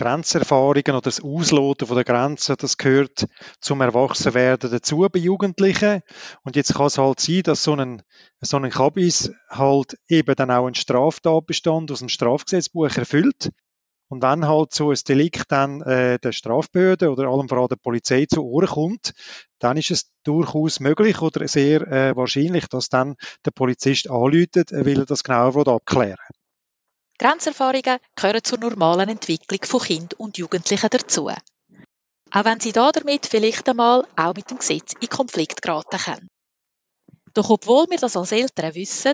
Grenzerfahrungen 0.00 0.92
oder 0.92 1.02
das 1.02 1.22
Ausloten 1.22 1.86
von 1.86 1.94
der 1.94 2.04
Grenzen, 2.04 2.56
das 2.58 2.78
gehört 2.78 3.26
zum 3.60 3.82
Erwachsenwerden 3.82 4.70
dazu 4.70 5.06
bei 5.12 5.18
Jugendlichen. 5.18 6.00
Und 6.42 6.56
jetzt 6.56 6.74
kann 6.74 6.86
es 6.86 6.96
halt 6.96 7.20
sein, 7.20 7.42
dass 7.42 7.64
so 7.64 7.74
ein, 7.74 8.02
so 8.40 8.56
ein 8.56 8.70
Kabis 8.70 9.30
halt 9.50 9.98
eben 10.08 10.34
dann 10.36 10.50
auch 10.50 10.64
einen 10.64 10.74
Straftatbestand 10.74 11.92
aus 11.92 11.98
dem 11.98 12.08
Strafgesetzbuch 12.08 12.96
erfüllt. 12.96 13.50
Und 14.08 14.22
wenn 14.22 14.48
halt 14.48 14.72
so 14.72 14.90
ein 14.90 14.98
Delikt 15.06 15.52
dann 15.52 15.82
äh, 15.82 16.18
der 16.18 16.32
Strafbehörde 16.32 17.10
oder 17.10 17.28
allem 17.28 17.50
voran 17.50 17.68
der 17.68 17.76
Polizei 17.76 18.24
zu 18.24 18.42
Ohren 18.42 18.68
kommt, 18.68 19.12
dann 19.58 19.76
ist 19.76 19.90
es 19.90 20.10
durchaus 20.24 20.80
möglich 20.80 21.20
oder 21.20 21.46
sehr 21.46 21.82
äh, 21.82 22.16
wahrscheinlich, 22.16 22.68
dass 22.68 22.88
dann 22.88 23.16
der 23.44 23.50
Polizist 23.50 24.10
anläutet, 24.10 24.72
er 24.72 24.86
will 24.86 25.04
das 25.04 25.22
genauer 25.22 25.68
abklären 25.68 26.16
Grenzerfahrungen 27.20 27.98
gehören 28.16 28.42
zur 28.42 28.58
normalen 28.58 29.10
Entwicklung 29.10 29.62
von 29.64 29.82
Kind 29.82 30.14
und 30.14 30.38
Jugendlichen 30.38 30.88
dazu. 30.88 31.28
Auch 31.28 32.44
wenn 32.46 32.60
sie 32.60 32.72
da 32.72 32.90
damit 32.92 33.26
vielleicht 33.26 33.68
einmal 33.68 34.08
auch 34.16 34.34
mit 34.34 34.50
dem 34.50 34.56
Gesetz 34.56 34.94
in 34.98 35.08
Konflikt 35.10 35.60
geraten 35.60 35.98
können. 35.98 36.28
Doch 37.34 37.50
obwohl 37.50 37.90
wir 37.90 37.98
das 37.98 38.16
als 38.16 38.32
Eltern 38.32 38.74
wissen, 38.74 39.12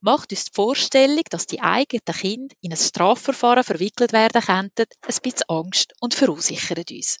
macht 0.00 0.30
uns 0.30 0.44
die 0.44 0.52
Vorstellung, 0.54 1.24
dass 1.28 1.48
die 1.48 1.60
eigenen 1.60 2.04
Kinder 2.04 2.54
in 2.60 2.72
ein 2.72 2.76
Strafverfahren 2.76 3.64
verwickelt 3.64 4.12
werden 4.12 4.42
könnten, 4.42 4.86
ein 5.02 5.20
bisschen 5.20 5.48
Angst 5.48 5.92
und 5.98 6.14
verunsichert 6.14 6.92
uns. 6.92 7.18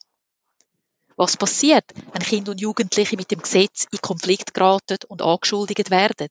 Was 1.16 1.36
passiert, 1.36 1.86
wenn 2.12 2.22
Kinder 2.22 2.52
und 2.52 2.60
Jugendliche 2.60 3.16
mit 3.16 3.32
dem 3.32 3.42
Gesetz 3.42 3.88
in 3.90 4.00
Konflikt 4.00 4.54
geraten 4.54 4.98
und 5.08 5.22
angeschuldigt 5.22 5.90
werden? 5.90 6.28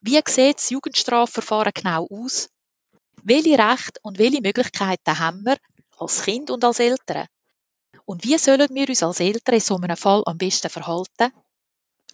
Wie 0.00 0.22
sieht 0.28 0.58
das 0.58 0.70
Jugendstrafverfahren 0.70 1.72
genau 1.74 2.06
aus? 2.08 2.48
Welche 3.22 3.58
Rechte 3.58 4.00
und 4.02 4.18
welche 4.18 4.40
Möglichkeiten 4.40 5.18
haben 5.18 5.44
wir 5.44 5.56
als 5.98 6.22
Kind 6.22 6.50
und 6.50 6.64
als 6.64 6.80
Eltern? 6.80 7.26
Und 8.06 8.24
wie 8.24 8.38
sollen 8.38 8.68
wir 8.74 8.88
uns 8.88 9.02
als 9.02 9.20
Eltern 9.20 9.56
in 9.56 9.60
so 9.60 9.76
einem 9.76 9.96
Fall 9.96 10.22
am 10.24 10.38
besten 10.38 10.70
verhalten? 10.70 11.32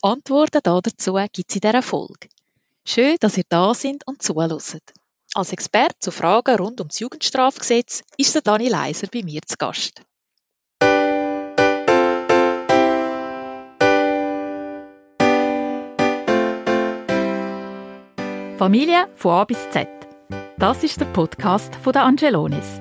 Antworten 0.02 0.60
dazu 0.62 1.14
gibt 1.14 1.48
es 1.48 1.54
in 1.54 1.60
dieser 1.60 1.82
Folge. 1.82 2.28
Schön, 2.84 3.16
dass 3.20 3.38
ihr 3.38 3.44
da 3.48 3.72
sind 3.74 4.06
und 4.06 4.22
zuhört. 4.22 4.82
Als 5.34 5.52
Experte 5.52 5.98
zu 6.00 6.10
Fragen 6.10 6.56
rund 6.56 6.80
ums 6.80 6.98
Jugendstrafgesetz 6.98 8.02
ist 8.16 8.34
der 8.34 8.42
Dani 8.42 8.68
Leiser 8.68 9.06
bei 9.12 9.22
mir 9.22 9.42
zu 9.42 9.56
Gast. 9.56 10.02
Familie 18.58 19.08
von 19.16 19.32
A 19.32 19.44
bis 19.44 19.58
Z. 19.70 19.95
Das 20.58 20.82
ist 20.82 20.98
der 20.98 21.04
Podcast 21.04 21.76
von 21.76 21.92
der 21.92 22.04
Angelones. 22.04 22.80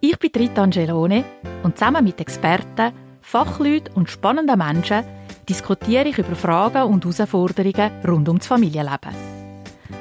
Ich 0.00 0.18
bin 0.18 0.30
Rita 0.34 0.62
Angelone 0.62 1.22
und 1.62 1.76
zusammen 1.76 2.02
mit 2.02 2.18
Experten, 2.18 2.94
Fachleuten 3.20 3.92
und 3.94 4.08
spannenden 4.08 4.56
Menschen 4.56 5.04
diskutiere 5.46 6.08
ich 6.08 6.16
über 6.16 6.34
Fragen 6.34 6.84
und 6.84 7.04
Herausforderungen 7.04 7.90
rund 8.06 8.28
ums 8.28 8.46
Familienleben. 8.46 9.14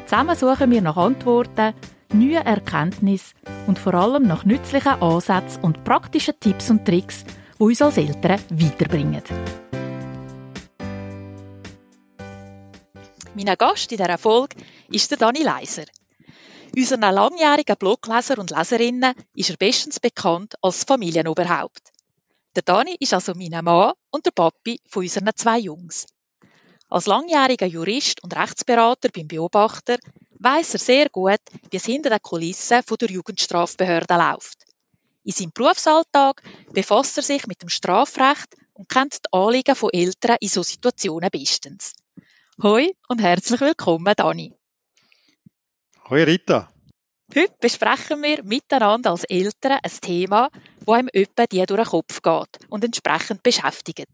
Zusammen 0.06 0.38
suchen 0.38 0.72
wir 0.72 0.82
nach 0.82 0.96
Antworten, 0.96 1.74
neuen 2.14 2.46
Erkenntnissen 2.46 3.38
und 3.68 3.80
vor 3.80 3.96
allem 3.96 4.24
nach 4.24 4.46
nützlichen 4.46 5.02
Ansätzen 5.02 5.62
und 5.62 5.84
praktischen 5.84 6.40
Tipps 6.40 6.70
und 6.70 6.86
Tricks, 6.86 7.26
die 7.60 7.64
uns 7.64 7.82
als 7.82 7.98
Eltern 7.98 8.40
weiterbringen. 8.50 9.24
Mein 13.36 13.58
Gast 13.58 13.92
in 13.92 13.98
dieser 13.98 14.18
Folge 14.18 14.56
ist 14.90 15.12
der 15.12 15.18
Dani 15.18 15.44
Leiser. 15.44 15.84
Unseren 16.76 17.02
langjährigen 17.02 17.78
Blogleser 17.78 18.40
und 18.40 18.50
Leserinnen 18.50 19.14
ist 19.36 19.52
er 19.52 19.58
bestens 19.58 20.00
bekannt 20.00 20.56
als 20.62 20.84
Familienoberhaupt. 20.84 21.92
Der 22.56 22.64
Dani 22.64 22.96
ist 23.00 23.14
also 23.14 23.34
mein 23.36 23.64
Mann 23.64 23.94
und 24.10 24.26
der 24.26 24.32
Papi 24.32 24.80
von 24.90 25.04
unseren 25.04 25.30
zwei 25.36 25.60
Jungs. 25.60 26.08
Als 26.90 27.06
langjähriger 27.06 27.68
Jurist 27.68 28.24
und 28.24 28.36
Rechtsberater 28.36 29.10
beim 29.10 29.28
Beobachter 29.28 29.98
weiß 30.40 30.74
er 30.74 30.80
sehr 30.80 31.10
gut, 31.10 31.40
wie 31.70 31.78
es 31.78 31.86
hinter 31.86 32.10
den 32.10 32.22
Kulissen 32.22 32.82
der 33.00 33.10
Jugendstrafbehörde 33.10 34.16
läuft. 34.16 34.66
In 35.24 35.32
seinem 35.32 35.52
Berufsalltag 35.54 36.42
befasst 36.72 37.18
er 37.18 37.24
sich 37.24 37.46
mit 37.46 37.62
dem 37.62 37.70
Strafrecht 37.70 38.56
und 38.74 38.90
kennt 38.90 39.14
die 39.14 39.32
Anliegen 39.32 39.76
von 39.76 39.92
Eltern 39.94 40.38
in 40.40 40.50
solchen 40.50 40.72
Situationen 40.72 41.30
bestens. 41.32 41.94
Hoi 42.62 42.92
und 43.08 43.22
herzlich 43.22 43.62
willkommen, 43.62 44.14
Dani. 44.16 44.54
Hoi, 46.10 46.24
Rita. 46.24 46.73
Heute 47.30 47.54
besprechen 47.60 48.22
wir 48.22 48.44
miteinander 48.44 49.12
als 49.12 49.24
Eltern 49.24 49.80
ein 49.82 49.92
Thema, 50.02 50.50
das 50.86 50.96
einem 50.96 51.10
etwa 51.14 51.46
die 51.48 51.66
durch 51.66 51.82
den 51.82 51.90
Kopf 51.90 52.22
geht 52.22 52.70
und 52.70 52.84
entsprechend 52.84 53.42
beschäftigt. 53.42 54.08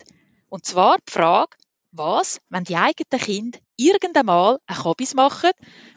Und 0.49 0.65
zwar 0.65 0.97
die 0.97 1.11
Frage, 1.11 1.57
was, 1.91 2.39
wenn 2.49 2.63
die 2.63 2.77
eigenen 2.77 3.19
Kinder 3.19 3.59
irgendwann 3.75 4.25
mal 4.25 4.59
ein 4.67 4.83
Hobby 4.83 5.07
machen, 5.15 5.51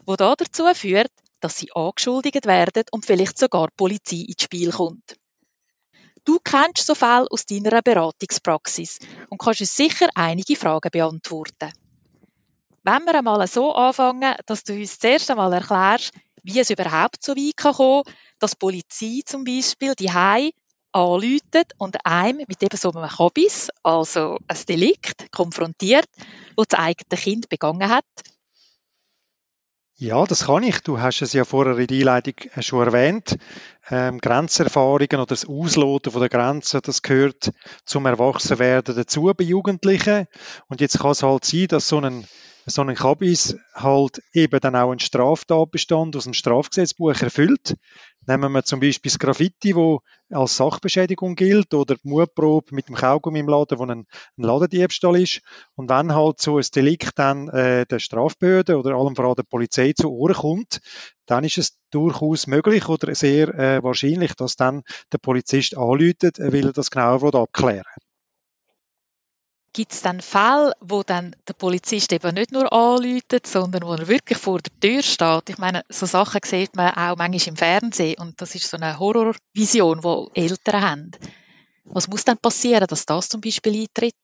wo 0.05 0.15
da 0.15 0.35
dazu 0.35 0.65
führt, 0.73 1.11
dass 1.39 1.57
sie 1.57 1.71
angeschuldigt 1.73 2.45
werden 2.45 2.83
und 2.91 3.05
vielleicht 3.05 3.37
sogar 3.37 3.67
die 3.67 3.75
Polizei 3.77 4.25
ins 4.27 4.43
Spiel 4.43 4.71
kommt. 4.71 5.15
Du 6.25 6.39
kennst 6.43 6.87
so 6.87 6.95
viel 6.95 7.27
aus 7.29 7.45
deiner 7.45 7.81
Beratungspraxis 7.81 8.99
und 9.29 9.37
kannst 9.37 9.61
uns 9.61 9.75
sicher 9.75 10.09
einige 10.15 10.55
Fragen 10.55 10.89
beantworten. 10.91 11.71
Wenn 12.83 13.05
wir 13.05 13.15
einmal 13.15 13.45
so 13.47 13.73
anfangen, 13.73 14.35
dass 14.45 14.63
du 14.63 14.73
uns 14.73 14.99
zuerst 14.99 15.29
einmal 15.31 15.53
erklärst, 15.53 16.11
wie 16.43 16.59
es 16.59 16.69
überhaupt 16.69 17.23
so 17.23 17.35
weit 17.35 17.57
kann 17.57 17.73
kommen, 17.73 18.03
dass 18.39 18.51
die 18.51 18.57
Polizei 18.57 19.21
zum 19.25 19.43
Beispiel 19.43 19.95
die 19.95 20.11
Hai 20.11 20.51
anläutet 20.91 21.73
und 21.77 22.05
einem 22.05 22.45
mit 22.47 22.61
eben 22.61 22.77
so 22.77 22.91
einem 22.91 23.17
Hobbies, 23.17 23.69
also 23.81 24.37
ein 24.47 24.57
Delikt, 24.67 25.31
konfrontiert, 25.31 26.07
wo 26.55 26.63
das 26.63 26.79
eigene 26.79 27.19
Kind 27.19 27.49
begangen 27.49 27.89
hat. 27.89 28.05
Ja, 29.95 30.25
das 30.25 30.47
kann 30.47 30.63
ich. 30.63 30.81
Du 30.81 30.99
hast 30.99 31.21
es 31.21 31.33
ja 31.33 31.45
vorher 31.45 31.77
in 31.77 31.87
der 31.87 31.97
Einleitung 31.97 32.33
schon 32.59 32.85
erwähnt. 32.85 33.37
Ähm, 33.89 34.19
Grenzerfahrungen 34.19 35.07
oder 35.13 35.27
das 35.27 35.47
Ausloten 35.47 36.11
von 36.11 36.19
der 36.19 36.29
Grenzen, 36.29 36.81
das 36.83 37.03
gehört 37.03 37.51
zum 37.85 38.05
Erwachsenwerden 38.05 38.95
dazu 38.95 39.31
bei 39.37 39.43
Jugendlichen. 39.43 40.27
Und 40.67 40.81
jetzt 40.81 40.99
kann 40.99 41.11
es 41.11 41.23
halt 41.23 41.45
sein, 41.45 41.67
dass 41.67 41.87
so 41.87 42.01
ein 42.01 42.27
so 42.65 42.81
ein 42.81 42.95
Kabis 42.95 43.57
halt 43.73 44.21
eben 44.33 44.59
dann 44.59 44.75
auch 44.75 44.91
einen 44.91 44.99
Straftatbestand 44.99 46.15
aus 46.15 46.23
dem 46.23 46.33
Strafgesetzbuch 46.33 47.21
erfüllt. 47.21 47.75
Nehmen 48.25 48.53
wir 48.53 48.63
zum 48.63 48.79
Beispiel 48.79 49.11
das 49.11 49.19
Graffiti, 49.19 49.75
wo 49.75 49.99
als 50.29 50.55
Sachbeschädigung 50.55 51.35
gilt, 51.35 51.73
oder 51.73 51.95
die 51.95 52.07
Mutprobe 52.07 52.73
mit 52.73 52.87
dem 52.87 52.95
Kaugummi 52.95 53.39
im 53.39 53.49
Laden, 53.49 53.79
wo 53.79 53.85
ein, 53.85 53.91
ein 53.91 54.07
Ladendiebstahl 54.37 55.21
ist. 55.21 55.41
Und 55.75 55.89
wenn 55.89 56.15
halt 56.15 56.39
so 56.39 56.57
ein 56.57 56.65
Delikt 56.73 57.19
dann 57.19 57.49
äh, 57.49 57.85
der 57.85 57.99
Strafbehörde 57.99 58.77
oder 58.77 58.95
allem 58.95 59.15
voran 59.15 59.35
der 59.35 59.43
Polizei 59.43 59.91
zu 59.93 60.09
Ohren 60.09 60.35
kommt, 60.35 60.79
dann 61.25 61.43
ist 61.43 61.57
es 61.57 61.77
durchaus 61.91 62.47
möglich 62.47 62.87
oder 62.87 63.13
sehr 63.13 63.49
äh, 63.53 63.83
wahrscheinlich, 63.83 64.35
dass 64.35 64.55
dann 64.55 64.83
der 65.11 65.17
Polizist 65.17 65.77
anläutet, 65.77 66.39
will 66.39 66.67
er 66.67 66.73
das 66.73 66.91
genauer 66.91 67.35
abklären 67.35 67.83
Gibt 69.75 69.91
es 69.91 70.03
dann 70.03 70.21
Fälle, 70.21 70.73
wo 70.81 71.01
dann 71.01 71.35
der 71.47 71.53
Polizist 71.53 72.13
eben 72.13 72.35
nicht 72.35 72.51
nur 72.51 72.71
anläutet, 72.71 73.47
sondern 73.47 73.81
wo 73.81 73.93
er 73.93 74.07
wirklich 74.07 74.37
vor 74.37 74.59
der 74.59 74.79
Tür 74.79 75.01
steht? 75.01 75.49
Ich 75.49 75.57
meine, 75.57 75.83
so 75.89 76.05
Sachen 76.05 76.41
sieht 76.45 76.75
man 76.75 76.91
auch 76.91 77.17
manchmal 77.17 77.47
im 77.47 77.55
Fernsehen 77.55 78.19
und 78.19 78.39
das 78.39 78.53
ist 78.53 78.69
so 78.69 78.77
eine 78.77 78.99
Horrorvision, 78.99 80.01
die 80.01 80.39
Eltern 80.41 80.81
haben. 80.81 81.11
Was 81.85 82.07
muss 82.07 82.23
dann 82.23 82.37
passieren, 82.37 82.85
dass 82.87 83.07
das 83.07 83.29
zum 83.29 83.41
Beispiel 83.41 83.81
eintritt? 83.81 84.15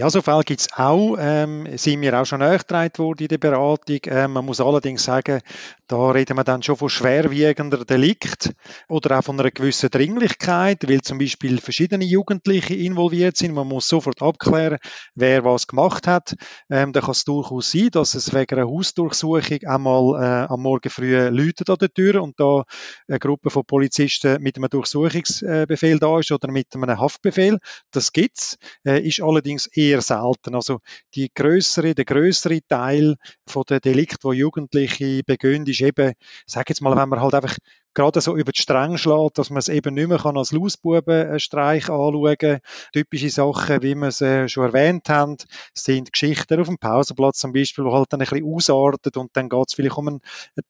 Ja, 0.00 0.08
so 0.08 0.22
Fälle 0.22 0.44
gibt 0.44 0.62
es 0.62 0.72
auch. 0.72 1.18
Ähm, 1.20 1.68
sind 1.76 2.00
mir 2.00 2.18
auch 2.18 2.24
schon 2.24 2.40
nachgetragen 2.40 2.96
worden 2.96 3.24
in 3.24 3.28
der 3.28 3.36
Beratung. 3.36 3.98
Ähm, 4.06 4.32
man 4.32 4.46
muss 4.46 4.58
allerdings 4.58 5.04
sagen, 5.04 5.42
da 5.88 6.10
reden 6.12 6.38
wir 6.38 6.44
dann 6.44 6.62
schon 6.62 6.76
von 6.76 6.88
schwerwiegender 6.88 7.84
Delikt 7.84 8.54
oder 8.88 9.18
auch 9.18 9.24
von 9.24 9.38
einer 9.38 9.50
gewissen 9.50 9.90
Dringlichkeit, 9.90 10.88
weil 10.88 11.02
zum 11.02 11.18
Beispiel 11.18 11.60
verschiedene 11.60 12.06
Jugendliche 12.06 12.74
involviert 12.74 13.36
sind. 13.36 13.52
Man 13.52 13.68
muss 13.68 13.88
sofort 13.88 14.22
abklären, 14.22 14.78
wer 15.14 15.44
was 15.44 15.66
gemacht 15.66 16.06
hat. 16.06 16.34
Ähm, 16.70 16.94
da 16.94 17.02
kann 17.02 17.10
es 17.10 17.26
durchaus 17.26 17.70
sein, 17.70 17.90
dass 17.92 18.14
es 18.14 18.32
wegen 18.32 18.58
einer 18.58 18.70
Hausdurchsuchung 18.70 19.64
einmal 19.66 20.22
äh, 20.22 20.46
am 20.50 20.62
Morgen 20.62 20.88
früh 20.88 21.28
läutet 21.28 21.68
an 21.68 21.76
der 21.78 21.92
Tür 21.92 22.22
und 22.22 22.40
da 22.40 22.62
eine 23.06 23.18
Gruppe 23.18 23.50
von 23.50 23.66
Polizisten 23.66 24.40
mit 24.40 24.56
einem 24.56 24.70
Durchsuchungsbefehl 24.70 25.98
da 25.98 26.20
ist 26.20 26.32
oder 26.32 26.50
mit 26.50 26.74
einem 26.74 26.98
Haftbefehl. 26.98 27.58
Das 27.90 28.14
gibt's, 28.14 28.56
äh, 28.86 29.06
ist 29.06 29.20
allerdings 29.20 29.66
eher 29.66 29.89
eher 29.90 30.02
selten. 30.02 30.54
Also 30.54 30.80
die 31.14 31.30
größere, 31.34 31.94
der 31.94 32.04
größere 32.04 32.60
Teil 32.68 33.16
von 33.46 33.64
der 33.68 33.80
Delikt, 33.80 34.24
wo 34.24 34.32
Jugendliche 34.32 35.22
begehen, 35.24 35.66
ist 35.66 35.80
eben, 35.80 36.14
sag 36.46 36.68
jetzt 36.68 36.80
mal, 36.80 36.96
wenn 36.96 37.08
man 37.08 37.20
halt 37.20 37.34
einfach 37.34 37.56
gerade 37.94 38.20
so 38.20 38.36
über 38.36 38.52
die 38.52 38.60
Stränge 38.60 38.98
schlägt, 38.98 39.38
dass 39.38 39.50
man 39.50 39.58
es 39.58 39.68
eben 39.68 39.94
nicht 39.94 40.08
mehr 40.08 40.18
kann 40.18 40.36
als 40.36 40.52
Lausbubenstreich 40.52 41.90
anschauen 41.90 42.36
kann. 42.38 42.60
Typische 42.92 43.30
Sachen, 43.30 43.82
wie 43.82 43.94
wir 43.94 44.08
es 44.08 44.20
äh, 44.20 44.48
schon 44.48 44.66
erwähnt 44.66 45.08
haben, 45.08 45.36
sind 45.74 46.12
Geschichten 46.12 46.60
auf 46.60 46.68
dem 46.68 46.78
Pausenplatz 46.78 47.38
zum 47.38 47.52
Beispiel, 47.52 47.84
wo 47.84 47.92
halt 47.92 48.12
dann 48.12 48.20
ein 48.20 48.28
bisschen 48.28 48.46
ausartet 48.46 49.16
und 49.16 49.30
dann 49.34 49.48
geht 49.48 49.68
es 49.68 49.74
vielleicht 49.74 49.96
um 49.96 50.08
eine 50.08 50.20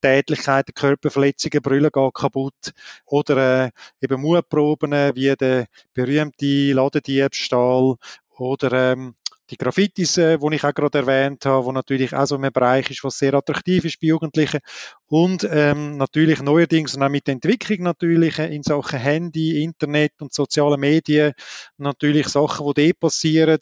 Tätlichkeit, 0.01 0.67
eine 0.69 0.73
Körperverletzungen, 0.75 1.63
Brüllen 1.63 1.91
geht 1.93 2.15
kaputt 2.15 2.73
oder 3.05 3.67
äh, 3.67 3.71
eben 4.01 4.21
Mutproben 4.21 4.93
wie 5.15 5.35
der 5.37 5.67
berühmte 5.93 6.73
Ladendiebstahl 6.73 7.97
oder 8.41 8.93
ähm, 8.93 9.15
die 9.51 9.57
Graffitis, 9.57 10.17
äh, 10.17 10.39
die 10.39 10.55
ich 10.55 10.65
auch 10.65 10.75
gerade 10.75 10.99
erwähnt 10.99 11.45
habe, 11.45 11.65
wo 11.65 11.73
natürlich 11.73 12.15
auch 12.15 12.27
so 12.27 12.37
ein 12.37 12.53
Bereich 12.53 12.91
ist, 12.91 13.03
was 13.03 13.19
sehr 13.19 13.35
attraktiv 13.35 13.85
ist 13.85 14.01
bei 14.01 14.09
Jugendlichen. 14.09 14.61
Und 15.07 15.47
ähm, 15.51 15.97
natürlich 15.97 16.41
neuerdings 16.41 16.95
und 16.95 17.03
auch 17.03 17.09
mit 17.09 17.27
der 17.27 17.35
Entwicklung 17.35 17.83
natürlich 17.83 18.39
äh, 18.39 18.55
in 18.55 18.63
Sachen 18.63 18.99
Handy, 18.99 19.63
Internet 19.63 20.13
und 20.21 20.33
soziale 20.33 20.77
Medien 20.77 21.33
natürlich 21.79 22.29
Sachen, 22.29 22.73
die 22.75 22.87
dort 22.87 23.01
passieren, 23.01 23.59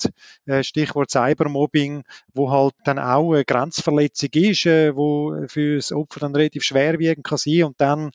äh, 0.46 0.62
Stichwort 0.62 1.10
Cybermobbing, 1.10 2.04
wo 2.34 2.50
halt 2.50 2.74
dann 2.84 2.98
auch 2.98 3.32
eine 3.32 3.44
Grenzverletzung 3.44 4.30
ist, 4.34 4.66
äh, 4.66 4.94
wo 4.94 5.46
für 5.48 5.76
das 5.76 5.92
Opfer 5.92 6.20
dann 6.20 6.36
relativ 6.36 6.64
schwerwiegend 6.64 7.24
kann 7.24 7.38
sein 7.38 7.64
und 7.64 7.80
dann 7.80 8.10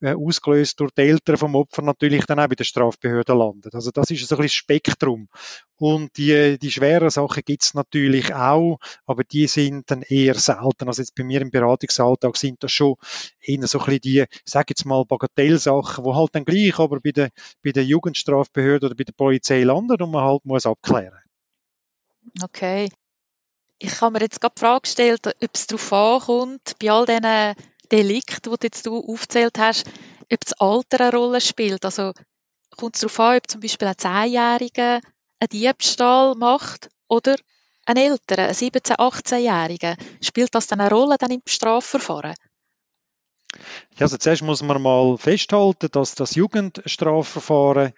äh, 0.00 0.14
ausgelöst 0.14 0.78
durch 0.78 0.92
die 0.92 1.02
Eltern 1.02 1.36
vom 1.36 1.56
Opfer 1.56 1.82
natürlich 1.82 2.24
dann 2.26 2.38
auch 2.38 2.48
bei 2.48 2.54
der 2.54 2.64
Strafbehörde 2.64 3.34
landet. 3.34 3.74
Also 3.74 3.90
das 3.90 4.10
ist 4.10 4.28
so 4.28 4.36
ein 4.36 4.42
bisschen 4.42 4.56
Spektrum. 4.56 5.28
Und 5.78 6.16
die, 6.16 6.58
die 6.58 6.70
schweren 6.70 7.10
Sachen 7.10 7.42
gibt's 7.44 7.74
natürlich 7.74 8.34
auch, 8.34 8.78
aber 9.04 9.24
die 9.24 9.46
sind 9.46 9.90
dann 9.90 10.02
eher 10.02 10.34
selten. 10.34 10.88
Also 10.88 11.02
jetzt 11.02 11.14
bei 11.14 11.22
mir 11.22 11.42
im 11.42 11.50
Beratungsalltag 11.50 12.36
sind 12.36 12.62
das 12.62 12.72
schon 12.72 12.96
eher 13.40 13.66
so 13.66 13.78
ein 13.80 13.84
bisschen 13.84 14.00
die, 14.00 14.24
sag 14.44 14.70
jetzt 14.70 14.86
mal, 14.86 15.04
Bagatellsachen, 15.04 16.04
wo 16.04 16.14
halt 16.14 16.34
dann 16.34 16.46
gleich 16.46 16.78
aber 16.78 17.00
bei 17.00 17.12
der, 17.12 17.30
bei 17.62 17.72
der 17.72 17.84
Jugendstrafbehörde 17.84 18.86
oder 18.86 18.94
bei 18.94 19.04
der 19.04 19.12
Polizei 19.12 19.64
landet 19.64 20.00
und 20.00 20.10
man 20.10 20.24
halt 20.24 20.44
muss 20.46 20.64
abklären. 20.64 21.20
Okay. 22.42 22.88
Ich 23.78 24.00
habe 24.00 24.12
mir 24.14 24.20
jetzt 24.20 24.40
gerade 24.40 24.54
die 24.56 24.60
Frage 24.60 24.80
gestellt, 24.82 25.26
ob 25.26 25.50
es 25.52 25.66
darauf 25.66 25.92
ankommt, 25.92 26.76
bei 26.80 26.90
all 26.90 27.04
diesen 27.04 27.54
Delikten, 27.92 28.54
die 28.54 28.64
jetzt 28.64 28.86
du 28.86 28.98
aufgezählt 28.98 29.58
hast, 29.58 29.86
ob 30.32 30.40
das 30.40 30.54
Alter 30.54 31.00
eine 31.00 31.16
Rolle 31.16 31.40
spielt. 31.42 31.84
Also 31.84 32.12
kommt 32.76 32.96
es 32.96 33.02
darauf 33.02 33.20
an, 33.20 33.36
ob 33.36 33.50
zum 33.50 33.60
Beispiel 33.60 33.88
ein 33.88 33.98
Zehnjähriger 33.98 35.00
einen 35.40 35.48
Diebstahl 35.50 36.34
macht 36.34 36.88
oder 37.08 37.36
ein 37.86 37.96
älterer, 37.96 38.48
ein 38.48 38.54
17-, 38.54 38.96
18-Jähriger. 38.96 39.96
Spielt 40.20 40.54
das 40.54 40.66
dann 40.66 40.80
eine 40.80 40.90
Rolle 40.90 41.16
dann 41.18 41.30
im 41.30 41.42
Strafverfahren? 41.46 42.34
Ja, 43.96 44.02
also 44.02 44.18
zuerst 44.18 44.42
muss 44.42 44.62
man 44.62 44.82
mal 44.82 45.16
festhalten, 45.16 45.88
dass 45.90 46.14
das 46.14 46.34
Jugendstrafverfahren 46.34 47.92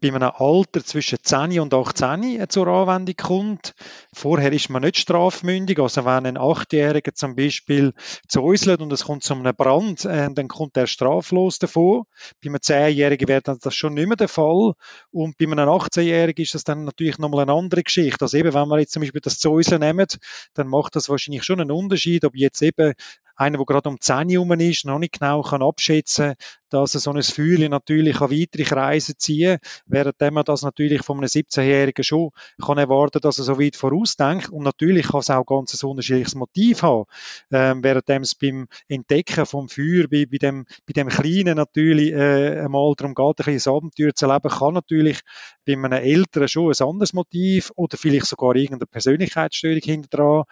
bei 0.00 0.08
einem 0.08 0.22
Alter 0.22 0.84
zwischen 0.84 1.18
10 1.22 1.60
und 1.60 1.72
18 1.72 2.48
zur 2.48 2.66
Anwendung 2.66 3.16
kommt. 3.16 3.74
Vorher 4.12 4.52
ist 4.52 4.68
man 4.68 4.82
nicht 4.82 4.98
strafmündig, 4.98 5.78
also 5.78 6.04
wenn 6.04 6.26
ein 6.26 6.36
Achtjähriger 6.36 7.14
zum 7.14 7.36
Beispiel 7.36 7.92
zäuselt 8.28 8.80
und 8.80 8.92
es 8.92 9.04
kommt 9.04 9.22
zu 9.22 9.34
einem 9.34 9.54
Brand, 9.54 10.04
äh, 10.04 10.28
dann 10.32 10.48
kommt 10.48 10.76
er 10.76 10.86
straflos 10.86 11.58
davon. 11.58 12.04
Bei 12.42 12.50
einem 12.50 12.60
10-Jährigen 12.60 13.28
wäre 13.28 13.42
das 13.42 13.74
schon 13.74 13.94
nicht 13.94 14.08
mehr 14.08 14.16
der 14.16 14.28
Fall 14.28 14.74
und 15.10 15.38
bei 15.38 15.46
einem 15.46 15.68
18-Jährigen 15.68 16.42
ist 16.42 16.54
das 16.54 16.64
dann 16.64 16.84
natürlich 16.84 17.18
nochmal 17.18 17.42
eine 17.42 17.52
andere 17.52 17.82
Geschichte. 17.82 18.24
Also 18.24 18.36
eben, 18.36 18.52
wenn 18.52 18.68
wir 18.68 18.80
jetzt 18.80 18.92
zum 18.92 19.00
Beispiel 19.00 19.20
das 19.20 19.38
Zäuseln 19.38 19.80
nehmen, 19.80 20.06
dann 20.54 20.68
macht 20.68 20.96
das 20.96 21.08
wahrscheinlich 21.08 21.44
schon 21.44 21.60
einen 21.60 21.70
Unterschied, 21.70 22.24
ob 22.24 22.34
jetzt 22.36 22.62
eben 22.62 22.94
einer, 23.36 23.56
der 23.56 23.66
gerade 23.66 23.88
um 23.88 24.00
10 24.00 24.28
herum 24.28 24.52
ist, 24.52 24.84
noch 24.84 24.98
nicht 24.98 25.18
genau 25.18 25.42
kann 25.42 25.62
abschätzen 25.62 26.34
dass 26.74 26.92
so 26.92 27.12
ein 27.12 27.22
Feuer 27.22 27.68
natürlich 27.68 28.20
an 28.20 28.30
weitere 28.30 28.64
Kreise 28.64 29.16
ziehen 29.16 29.58
kann, 29.60 29.70
während 29.86 30.20
man 30.20 30.44
das 30.44 30.62
natürlich 30.62 31.02
von 31.02 31.18
einem 31.18 31.26
17-Jährigen 31.26 32.02
schon 32.02 32.30
kann 32.60 32.78
erwarten, 32.78 33.20
dass 33.20 33.38
er 33.38 33.44
so 33.44 33.60
weit 33.60 33.76
vorausdenkt. 33.76 34.48
Und 34.48 34.64
natürlich 34.64 35.06
kann 35.06 35.20
es 35.20 35.30
auch 35.30 35.46
ganz 35.46 35.80
ein 35.80 35.88
unterschiedliches 35.88 36.34
Motiv 36.34 36.82
haben. 36.82 37.04
Ähm, 37.52 37.84
während 37.84 38.08
es 38.08 38.34
beim 38.34 38.66
Entdecken 38.88 39.46
vom 39.46 39.68
Feuer, 39.68 40.08
bei, 40.10 40.26
bei, 40.26 40.38
dem, 40.38 40.66
bei 40.86 40.92
dem 40.92 41.08
Kleinen 41.08 41.56
natürlich 41.56 42.12
äh, 42.12 42.60
einmal 42.60 42.92
darum 42.96 43.14
geht, 43.14 43.38
ein 43.40 43.44
kleines 43.44 43.68
Abenteuer 43.68 44.14
zu 44.14 44.26
erleben, 44.26 44.48
kann 44.50 44.74
natürlich 44.74 45.20
bei 45.64 45.74
einem 45.74 45.92
Älteren 45.92 46.48
schon 46.48 46.72
ein 46.72 46.86
anderes 46.86 47.12
Motiv 47.12 47.70
oder 47.76 47.96
vielleicht 47.96 48.26
sogar 48.26 48.56
irgendeine 48.56 48.86
Persönlichkeitsstörung 48.86 49.80
hinter 49.80 50.08
dran. 50.08 50.42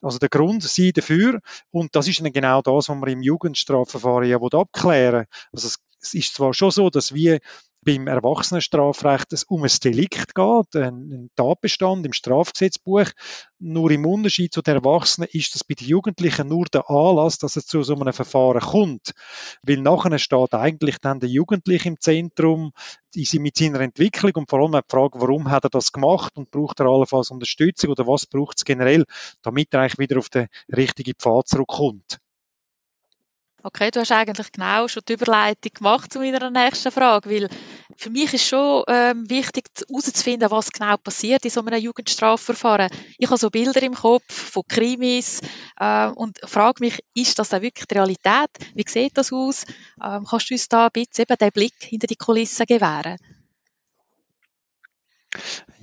Also 0.00 0.18
der 0.18 0.28
Grund 0.28 0.64
sei 0.64 0.90
dafür. 0.92 1.40
Und 1.70 1.94
das 1.94 2.08
ist 2.08 2.20
dann 2.20 2.32
genau 2.32 2.62
das, 2.62 2.88
was 2.88 2.88
man 2.88 3.08
im 3.08 3.22
Jugendstrafverfahren 3.22 4.28
ja 4.28 4.38
abklären 4.38 5.26
Also 5.52 5.68
es 6.00 6.14
ist 6.14 6.34
zwar 6.34 6.54
schon 6.54 6.70
so, 6.70 6.90
dass 6.90 7.14
wir 7.14 7.40
beim 7.84 8.06
Erwachsenenstrafrecht 8.06 9.32
es 9.32 9.42
um 9.44 9.64
ein 9.64 9.70
Delikt 9.82 10.36
geht, 10.36 10.76
ein 10.76 11.30
Tatbestand 11.34 12.06
im 12.06 12.12
Strafgesetzbuch. 12.12 13.06
Nur 13.58 13.90
im 13.90 14.06
Unterschied 14.06 14.54
zu 14.54 14.62
den 14.62 14.76
Erwachsenen 14.76 15.28
ist 15.32 15.54
das 15.54 15.64
bei 15.64 15.74
den 15.74 15.88
Jugendlichen 15.88 16.48
nur 16.48 16.66
der 16.66 16.88
Anlass, 16.88 17.38
dass 17.38 17.56
es 17.56 17.66
zu 17.66 17.82
so 17.82 17.96
einem 17.96 18.12
Verfahren 18.12 18.60
kommt. 18.60 19.12
Weil 19.62 19.78
nachher 19.78 20.16
steht 20.18 20.54
eigentlich 20.54 20.98
dann 20.98 21.18
der 21.18 21.28
Jugendliche 21.28 21.88
im 21.88 22.00
Zentrum 22.00 22.72
mit 23.14 23.56
seiner 23.56 23.80
Entwicklung 23.80 24.32
und 24.36 24.48
vor 24.48 24.60
allem 24.60 24.72
die 24.72 24.80
Frage, 24.88 25.20
warum 25.20 25.50
hat 25.50 25.64
er 25.64 25.70
das 25.70 25.90
gemacht 25.90 26.32
und 26.36 26.52
braucht 26.52 26.78
er 26.78 26.86
allenfalls 26.86 27.30
Unterstützung 27.30 27.90
oder 27.90 28.06
was 28.06 28.26
braucht 28.26 28.58
es 28.58 28.64
generell, 28.64 29.04
damit 29.42 29.74
er 29.74 29.80
eigentlich 29.80 29.98
wieder 29.98 30.18
auf 30.18 30.28
den 30.28 30.46
richtigen 30.74 31.14
Pfad 31.18 31.48
zurückkommt. 31.48 32.18
Okay, 33.64 33.92
du 33.92 34.00
hast 34.00 34.10
eigentlich 34.10 34.50
genau 34.50 34.88
schon 34.88 35.04
die 35.08 35.12
Überleitung 35.12 35.72
gemacht 35.72 36.12
zu 36.12 36.18
meiner 36.18 36.50
nächsten 36.50 36.90
Frage, 36.90 37.30
weil 37.30 37.48
für 37.96 38.10
mich 38.10 38.34
ist 38.34 38.48
schon 38.48 38.82
ähm, 38.88 39.30
wichtig 39.30 39.66
herauszufinden, 39.88 40.50
was 40.50 40.72
genau 40.72 40.96
passiert 40.96 41.44
in 41.44 41.50
so 41.52 41.64
einem 41.64 41.80
Jugendstrafverfahren. 41.80 42.90
Ich 43.18 43.28
habe 43.28 43.38
so 43.38 43.50
Bilder 43.50 43.80
im 43.84 43.94
Kopf 43.94 44.24
von 44.32 44.64
Krimis 44.66 45.42
äh, 45.78 46.08
und 46.08 46.40
frage 46.44 46.82
mich, 46.82 47.04
ist 47.14 47.38
das 47.38 47.50
dann 47.50 47.62
wirklich 47.62 47.86
die 47.86 47.94
Realität? 47.94 48.50
Wie 48.74 48.84
sieht 48.88 49.16
das 49.16 49.32
aus? 49.32 49.64
Ähm, 50.02 50.24
kannst 50.28 50.50
du 50.50 50.54
uns 50.54 50.68
da 50.68 50.86
ein 50.86 50.90
bisschen 50.92 51.26
eben 51.28 51.38
den 51.38 51.52
Blick 51.52 51.74
hinter 51.84 52.08
die 52.08 52.16
Kulissen 52.16 52.66
gewähren? 52.66 53.16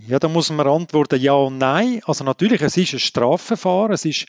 Ja, 0.07 0.17
da 0.17 0.29
muss 0.29 0.49
man 0.49 0.65
antworten 0.65 1.19
ja 1.19 1.33
und 1.33 1.57
nein. 1.57 1.99
Also 2.05 2.23
natürlich, 2.23 2.61
es 2.61 2.77
ist 2.77 2.93
ein 2.93 2.99
Strafverfahren. 2.99 3.91
Es 3.91 4.05
ist 4.05 4.27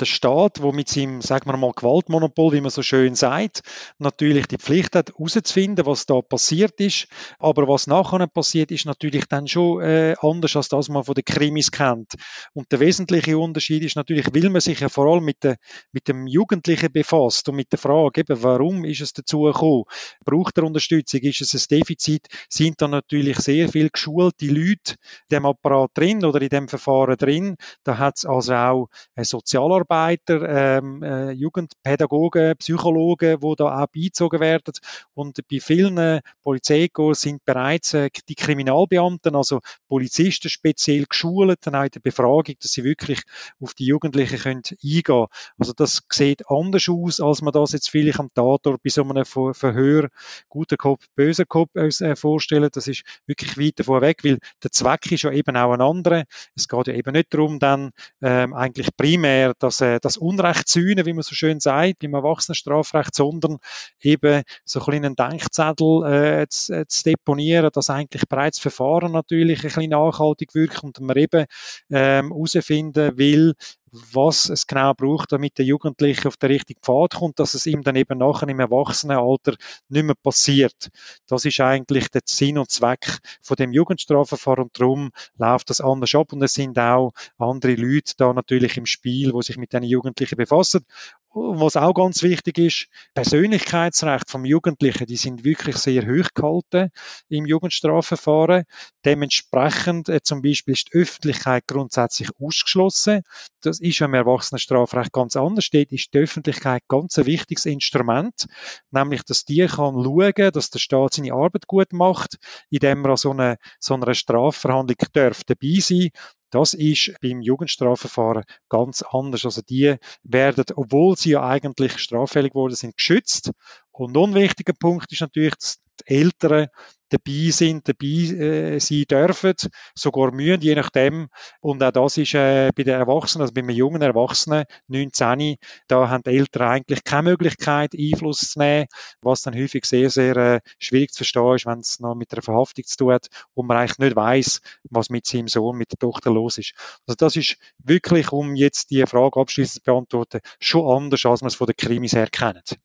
der 0.00 0.06
Staat, 0.06 0.62
wo 0.62 0.72
mit 0.72 0.88
seinem, 0.88 1.20
sagen 1.20 1.50
wir 1.50 1.56
mal, 1.58 1.72
Gewaltmonopol, 1.72 2.52
wie 2.54 2.60
man 2.60 2.70
so 2.70 2.82
schön 2.82 3.14
sagt, 3.14 3.62
natürlich 3.98 4.46
die 4.46 4.56
Pflicht 4.56 4.96
hat, 4.96 5.10
herauszufinden, 5.10 5.84
was 5.84 6.06
da 6.06 6.22
passiert 6.22 6.80
ist. 6.80 7.06
Aber 7.38 7.68
was 7.68 7.86
nachher 7.86 8.26
passiert, 8.28 8.70
ist 8.70 8.86
natürlich 8.86 9.26
dann 9.26 9.46
schon 9.46 9.82
äh, 9.82 10.14
anders, 10.22 10.56
als 10.56 10.68
das 10.68 10.88
man 10.88 11.04
von 11.04 11.14
den 11.14 11.24
Krimis 11.24 11.70
kennt. 11.70 12.14
Und 12.54 12.72
der 12.72 12.80
wesentliche 12.80 13.36
Unterschied 13.36 13.84
ist 13.84 13.96
natürlich, 13.96 14.32
will 14.32 14.48
man 14.48 14.62
sich 14.62 14.80
ja 14.80 14.88
vor 14.88 15.12
allem 15.12 15.24
mit, 15.24 15.44
der, 15.44 15.56
mit 15.92 16.08
dem 16.08 16.26
Jugendlichen 16.26 16.92
befasst 16.92 17.48
und 17.48 17.56
mit 17.56 17.70
der 17.72 17.78
Frage, 17.78 18.22
eben, 18.22 18.42
warum 18.42 18.84
ist 18.86 19.02
es 19.02 19.12
dazu 19.12 19.42
gekommen? 19.42 19.84
Braucht 20.24 20.56
er 20.56 20.64
Unterstützung? 20.64 21.20
Ist 21.20 21.42
es 21.42 21.54
ein 21.54 21.78
Defizit? 21.78 22.26
Sind 22.48 22.80
da 22.80 22.88
natürlich 22.88 23.38
sehr 23.38 23.68
viel 23.68 23.90
geschulte 23.90 24.46
Leute, 24.46 24.94
in 25.28 25.36
dem 25.36 25.46
Apparat 25.46 25.90
drin 25.94 26.24
oder 26.24 26.40
in 26.40 26.48
dem 26.48 26.68
Verfahren 26.68 27.16
drin. 27.16 27.56
Da 27.84 27.98
hat 27.98 28.18
es 28.18 28.24
also 28.24 28.54
auch 28.54 28.88
Sozialarbeiter, 29.16 30.78
ähm, 30.78 31.02
äh, 31.02 31.30
Jugendpädagogen, 31.32 32.56
Psychologen, 32.58 33.40
die 33.40 33.54
da 33.56 33.82
auch 33.82 33.86
beizogen 33.86 34.40
werden. 34.40 34.74
Und 35.14 35.38
bei 35.50 35.60
vielen 35.60 35.98
äh, 35.98 36.20
Polizeikorps 36.42 37.22
sind 37.22 37.44
bereits 37.44 37.94
äh, 37.94 38.10
die 38.28 38.34
Kriminalbeamten, 38.34 39.34
also 39.34 39.60
Polizisten 39.88 40.48
speziell 40.48 41.06
geschult, 41.06 41.58
dann 41.62 41.74
auch 41.74 41.84
in 41.84 41.90
der 41.90 42.00
Befragung, 42.00 42.54
dass 42.60 42.72
sie 42.72 42.84
wirklich 42.84 43.22
auf 43.60 43.74
die 43.74 43.86
Jugendlichen 43.86 44.38
können 44.38 44.62
eingehen 44.82 45.26
Also 45.58 45.72
das 45.74 46.02
sieht 46.10 46.48
anders 46.48 46.88
aus, 46.88 47.20
als 47.20 47.42
man 47.42 47.52
das 47.52 47.72
jetzt 47.72 47.90
vielleicht 47.90 48.20
am 48.20 48.32
Tatort 48.34 48.82
bei 48.82 48.90
so 48.90 49.02
einem 49.02 49.24
Verhör 49.24 50.08
guter 50.48 50.76
Kopf, 50.76 51.06
böser 51.14 51.44
Kopf 51.44 51.74
äh, 51.74 52.16
vorstellen. 52.16 52.70
Das 52.72 52.88
ist 52.88 53.02
wirklich 53.26 53.58
weit 53.58 53.78
davon 53.78 54.00
weg, 54.00 54.24
weil 54.24 54.38
der 54.62 54.70
Zweck 54.70 54.99
ist 55.06 55.22
ja 55.22 55.32
eben 55.32 55.56
auch 55.56 55.72
ein 55.72 55.80
anderer. 55.80 56.24
Es 56.54 56.68
geht 56.68 56.86
ja 56.86 56.94
eben 56.94 57.12
nicht 57.12 57.32
darum, 57.32 57.58
dann 57.58 57.90
ähm, 58.22 58.54
eigentlich 58.54 58.88
primär 58.96 59.54
das, 59.58 59.80
äh, 59.80 59.98
das 60.00 60.16
Unrecht 60.16 60.68
zu 60.68 60.80
sühnen, 60.80 61.06
wie 61.06 61.12
man 61.12 61.22
so 61.22 61.34
schön 61.34 61.60
sagt, 61.60 62.02
im 62.04 62.14
Erwachsenenstrafrecht, 62.14 63.14
sondern 63.14 63.58
eben 64.00 64.42
so 64.64 64.80
ein 64.84 65.00
einen 65.00 65.16
Denkzettel 65.16 66.04
äh, 66.04 66.46
zu, 66.48 66.74
äh, 66.74 66.86
zu, 66.86 67.04
deponieren, 67.04 67.70
dass 67.72 67.90
eigentlich 67.90 68.28
bereits 68.28 68.58
Verfahren 68.58 69.12
natürlich 69.12 69.60
ein 69.60 69.62
bisschen 69.62 69.90
nachhaltig 69.90 70.54
wirkt 70.54 70.82
und 70.82 71.00
man 71.00 71.16
eben 71.16 71.46
ähm, 71.90 72.28
herausfinden 72.28 73.16
will, 73.16 73.54
was 73.92 74.48
es 74.48 74.66
genau 74.66 74.94
braucht, 74.94 75.32
damit 75.32 75.58
der 75.58 75.64
Jugendliche 75.64 76.28
auf 76.28 76.36
den 76.36 76.50
richtigen 76.50 76.80
Pfad 76.80 77.14
kommt, 77.14 77.38
dass 77.38 77.54
es 77.54 77.66
ihm 77.66 77.82
dann 77.82 77.96
eben 77.96 78.18
nachher 78.18 78.48
im 78.48 78.60
Erwachsenenalter 78.60 79.56
nicht 79.88 80.04
mehr 80.04 80.14
passiert. 80.14 80.90
Das 81.26 81.44
ist 81.44 81.60
eigentlich 81.60 82.08
der 82.08 82.22
Sinn 82.24 82.58
und 82.58 82.70
Zweck 82.70 83.18
von 83.42 83.56
dem 83.56 83.72
Jugendstrafverfahren 83.72 84.64
und 84.64 84.80
darum 84.80 85.10
läuft 85.36 85.70
das 85.70 85.80
anders 85.80 86.14
ab 86.14 86.32
und 86.32 86.42
es 86.42 86.52
sind 86.52 86.78
auch 86.78 87.12
andere 87.38 87.74
Leute 87.74 88.14
da 88.16 88.32
natürlich 88.32 88.76
im 88.76 88.86
Spiel, 88.86 89.32
wo 89.32 89.42
sich 89.42 89.56
mit 89.56 89.72
den 89.72 89.82
Jugendlichen 89.82 90.36
befassen 90.36 90.84
was 91.32 91.76
auch 91.76 91.94
ganz 91.94 92.22
wichtig 92.22 92.58
ist, 92.58 92.86
Persönlichkeitsrecht 93.14 94.28
vom 94.30 94.44
Jugendlichen, 94.44 95.06
die 95.06 95.16
sind 95.16 95.44
wirklich 95.44 95.76
sehr 95.76 96.02
hoch 96.02 96.28
gehalten 96.34 96.90
im 97.28 97.46
Jugendstrafverfahren. 97.46 98.64
Dementsprechend 99.04 100.08
äh, 100.08 100.22
zum 100.22 100.42
Beispiel 100.42 100.74
ist 100.74 100.92
die 100.92 100.98
Öffentlichkeit 100.98 101.64
grundsätzlich 101.68 102.30
ausgeschlossen. 102.40 103.22
Das 103.60 103.80
ist 103.80 104.00
im 104.00 104.14
Erwachsenenstrafrecht 104.14 105.12
ganz 105.12 105.36
anders. 105.36 105.70
Dort 105.70 105.92
ist 105.92 106.12
die 106.12 106.18
Öffentlichkeit 106.18 106.82
ganz 106.88 107.16
ein 107.18 107.26
wichtiges 107.26 107.64
Instrument, 107.64 108.46
nämlich, 108.90 109.22
dass 109.22 109.44
die 109.44 109.66
kann 109.66 110.02
schauen, 110.02 110.52
dass 110.52 110.70
der 110.70 110.78
Staat 110.80 111.14
seine 111.14 111.32
Arbeit 111.32 111.66
gut 111.68 111.92
macht, 111.92 112.38
indem 112.70 113.04
er 113.04 113.10
an 113.10 113.16
so 113.16 113.30
einer, 113.30 113.56
so 113.78 113.94
einer 113.94 114.14
Strafverhandlung 114.14 114.98
darf 115.12 115.44
dabei 115.44 115.78
sein 115.80 116.10
das 116.50 116.74
ist 116.74 117.14
beim 117.20 117.40
Jugendstrafverfahren 117.40 118.44
ganz 118.68 119.02
anders. 119.02 119.44
Also 119.44 119.62
die 119.62 119.96
werden, 120.22 120.64
obwohl 120.74 121.16
sie 121.16 121.30
ja 121.30 121.46
eigentlich 121.46 121.98
straffällig 121.98 122.54
worden 122.54 122.74
sind, 122.74 122.96
geschützt. 122.96 123.52
Und 123.90 124.12
ein 124.12 124.22
unwichtiger 124.22 124.72
Punkt 124.72 125.12
ist 125.12 125.20
natürlich, 125.20 125.54
dass 125.54 125.80
die 126.00 126.14
Eltern 126.14 126.68
dabei 127.10 127.50
sind, 127.50 127.88
dabei 127.88 128.06
äh, 128.06 128.80
sein 128.80 129.04
dürfen, 129.10 129.54
sogar 129.94 130.32
mühen, 130.32 130.60
je 130.60 130.74
nachdem. 130.74 131.28
Und 131.60 131.82
auch 131.82 131.90
das 131.90 132.16
ist 132.16 132.34
äh, 132.34 132.70
bei 132.74 132.82
den 132.84 132.94
Erwachsenen, 132.94 133.42
also 133.42 133.52
bei 133.52 133.60
einem 133.60 133.70
jungen 133.70 134.02
Erwachsenen, 134.02 134.64
19, 134.88 135.56
da 135.88 136.08
haben 136.08 136.22
die 136.24 136.30
Eltern 136.30 136.68
eigentlich 136.68 137.04
keine 137.04 137.30
Möglichkeit, 137.30 137.92
Einfluss 137.94 138.40
zu 138.40 138.58
nehmen, 138.58 138.86
was 139.20 139.42
dann 139.42 139.54
häufig 139.54 139.84
sehr, 139.84 140.10
sehr 140.10 140.36
äh, 140.36 140.60
schwierig 140.78 141.12
zu 141.12 141.18
verstehen 141.18 141.54
ist, 141.54 141.66
wenn 141.66 141.80
es 141.80 142.00
noch 142.00 142.14
mit 142.14 142.32
einer 142.32 142.42
Verhaftung 142.42 142.84
zu 142.84 142.96
tun 142.96 143.12
hat 143.12 143.26
und 143.54 143.66
man 143.66 143.76
eigentlich 143.76 143.98
nicht 143.98 144.16
weiß, 144.16 144.60
was 144.90 145.10
mit 145.10 145.26
seinem 145.26 145.48
Sohn, 145.48 145.76
mit 145.76 145.92
der 145.92 145.98
Tochter 145.98 146.30
los 146.30 146.58
ist. 146.58 146.74
Also 147.06 147.16
das 147.16 147.36
ist 147.36 147.56
wirklich, 147.78 148.32
um 148.32 148.54
jetzt 148.54 148.90
die 148.90 149.04
Frage 149.06 149.40
abschließend 149.40 149.84
zu 149.84 149.90
beantworten, 149.90 150.40
schon 150.60 150.86
anders, 151.04 151.24
als 151.26 151.40
man 151.42 151.48
es 151.48 151.54
von 151.54 151.66
den 151.66 151.76
Krimis 151.76 152.12
her 152.12 152.28
kennt. 152.30 152.78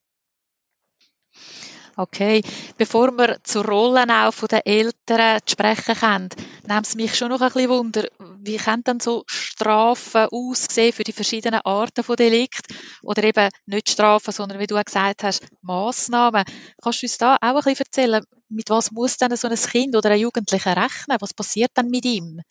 Okay, 1.97 2.41
bevor 2.77 3.17
wir 3.17 3.37
zur 3.43 3.63
Rolle 3.65 4.03
auch 4.09 4.33
von 4.33 4.49
den 4.49 4.59
Eltern 4.65 5.39
zu 5.45 5.53
sprechen 5.53 5.95
kommen, 5.95 6.29
nimmt 6.67 6.85
es 6.85 6.95
mich 6.95 7.15
schon 7.15 7.29
noch 7.29 7.39
ein 7.39 7.47
bisschen 7.53 7.69
Wunder, 7.69 8.05
wie 8.39 8.57
können 8.57 8.83
dann 8.83 8.99
so 8.99 9.23
Strafen 9.27 10.27
aussehen 10.29 10.91
für 10.91 11.05
die 11.05 11.13
verschiedenen 11.13 11.61
Arten 11.63 12.03
von 12.03 12.17
Delikt 12.17 12.67
oder 13.01 13.23
eben 13.23 13.49
nicht 13.65 13.89
Strafen, 13.89 14.33
sondern 14.33 14.59
wie 14.59 14.67
du 14.67 14.75
auch 14.75 14.83
gesagt 14.83 15.23
hast, 15.23 15.47
Massnahmen. 15.61 16.43
Kannst 16.83 17.01
du 17.01 17.05
uns 17.05 17.17
da 17.17 17.35
auch 17.35 17.41
ein 17.41 17.53
bisschen 17.63 17.85
erzählen, 17.85 18.25
mit 18.49 18.69
was 18.69 18.91
muss 18.91 19.15
denn 19.15 19.33
so 19.37 19.47
ein 19.47 19.55
Kind 19.55 19.95
oder 19.95 20.09
ein 20.09 20.19
Jugendlicher 20.19 20.75
rechnen? 20.75 21.17
Was 21.21 21.33
passiert 21.33 21.71
dann 21.75 21.87
mit 21.89 22.03
ihm? 22.03 22.41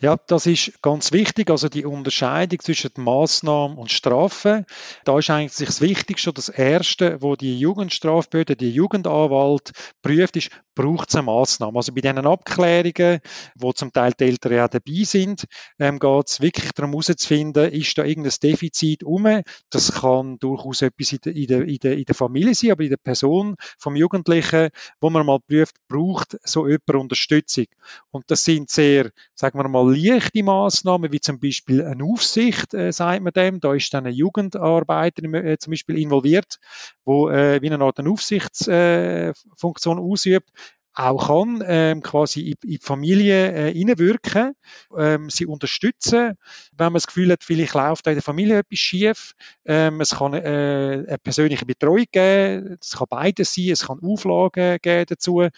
Ja, 0.00 0.16
das 0.26 0.46
ist 0.46 0.82
ganz 0.82 1.12
wichtig, 1.12 1.50
also 1.50 1.68
die 1.68 1.84
Unterscheidung 1.84 2.60
zwischen 2.60 2.90
Maßnahmen 2.96 3.78
und 3.78 3.90
Strafen. 3.90 4.66
Da 5.04 5.18
ist 5.18 5.30
eigentlich 5.30 5.66
das 5.66 5.80
Wichtigste, 5.80 6.32
das 6.32 6.48
Erste, 6.48 7.22
wo 7.22 7.36
die 7.36 7.58
Jugendstrafbehörde, 7.58 8.56
die 8.56 8.70
Jugendanwalt 8.70 9.72
prüft, 10.02 10.36
ist, 10.36 10.50
braucht 10.74 11.10
es 11.10 11.16
eine 11.16 11.24
Maßnahme. 11.24 11.76
Also 11.76 11.92
bei 11.92 12.00
diesen 12.00 12.18
Abklärungen, 12.18 13.20
wo 13.54 13.72
zum 13.72 13.92
Teil 13.92 14.12
die 14.18 14.24
Eltern 14.24 14.52
ja 14.52 14.68
dabei 14.68 15.04
sind, 15.04 15.44
ähm, 15.78 15.98
geht 15.98 16.28
es 16.28 16.40
wirklich 16.40 16.72
darum 16.72 16.92
herauszufinden, 16.92 17.70
ist 17.70 17.96
da 17.98 18.04
irgendein 18.04 18.32
Defizit 18.42 19.04
um. 19.04 19.42
Das 19.70 19.92
kann 19.92 20.38
durchaus 20.38 20.82
etwas 20.82 21.12
in 21.12 21.18
der, 21.24 21.34
in, 21.34 21.46
der, 21.46 21.62
in, 21.62 21.76
der, 21.78 21.98
in 21.98 22.04
der 22.04 22.14
Familie 22.14 22.54
sein, 22.54 22.72
aber 22.72 22.82
in 22.82 22.90
der 22.90 22.96
Person 22.96 23.56
vom 23.78 23.96
Jugendlichen, 23.96 24.70
wo 25.00 25.10
man 25.10 25.26
mal 25.26 25.40
prüft, 25.40 25.76
braucht 25.88 26.38
so 26.44 26.66
jemand 26.66 26.94
Unterstützung. 26.94 27.66
Und 28.10 28.30
das 28.30 28.44
sind 28.44 28.70
sehr, 28.70 29.10
sagen 29.34 29.51
wir 29.54 29.68
mal, 29.68 29.96
leichte 29.96 30.42
Maßnahmen, 30.42 31.12
wie 31.12 31.20
zum 31.20 31.40
Beispiel 31.40 31.84
eine 31.84 32.04
Aufsicht, 32.04 32.74
äh, 32.74 32.92
sagt 32.92 33.22
man 33.22 33.32
dem. 33.32 33.60
Da 33.60 33.74
ist 33.74 33.92
dann 33.94 34.06
ein 34.06 34.14
Jugendarbeiter 34.14 35.22
äh, 35.34 35.58
zum 35.58 35.72
Beispiel 35.72 35.98
involviert, 35.98 36.58
wo 37.04 37.28
äh, 37.28 37.60
wie 37.62 37.70
eine 37.70 37.84
Art 37.84 37.98
eine 37.98 38.10
Aufsichtsfunktion 38.10 39.98
äh, 39.98 40.00
ausübt 40.00 40.50
auch 40.94 41.28
kann, 41.28 41.62
ähm, 41.66 42.02
quasi 42.02 42.40
in, 42.40 42.54
in 42.62 42.70
die 42.70 42.78
Familie 42.78 43.52
äh, 43.52 43.72
hineinwirken, 43.72 44.54
ähm, 44.96 45.30
sie 45.30 45.46
unterstützen, 45.46 46.36
wenn 46.76 46.86
man 46.86 46.94
das 46.94 47.06
Gefühl 47.06 47.32
hat, 47.32 47.44
vielleicht 47.44 47.74
läuft 47.74 48.06
in 48.06 48.14
der 48.14 48.22
Familie 48.22 48.58
etwas 48.58 48.78
schief. 48.78 49.32
Ähm, 49.64 50.00
es 50.00 50.16
kann 50.16 50.34
äh, 50.34 51.04
eine 51.08 51.18
persönliche 51.22 51.64
Betreuung 51.64 52.04
geben, 52.10 52.78
es 52.80 52.92
kann 52.92 53.06
beides 53.08 53.54
sein, 53.54 53.70
es 53.70 53.86
kann 53.86 54.00
Auflagen 54.02 54.78
geben 54.82 55.06
dazu. 55.08 55.48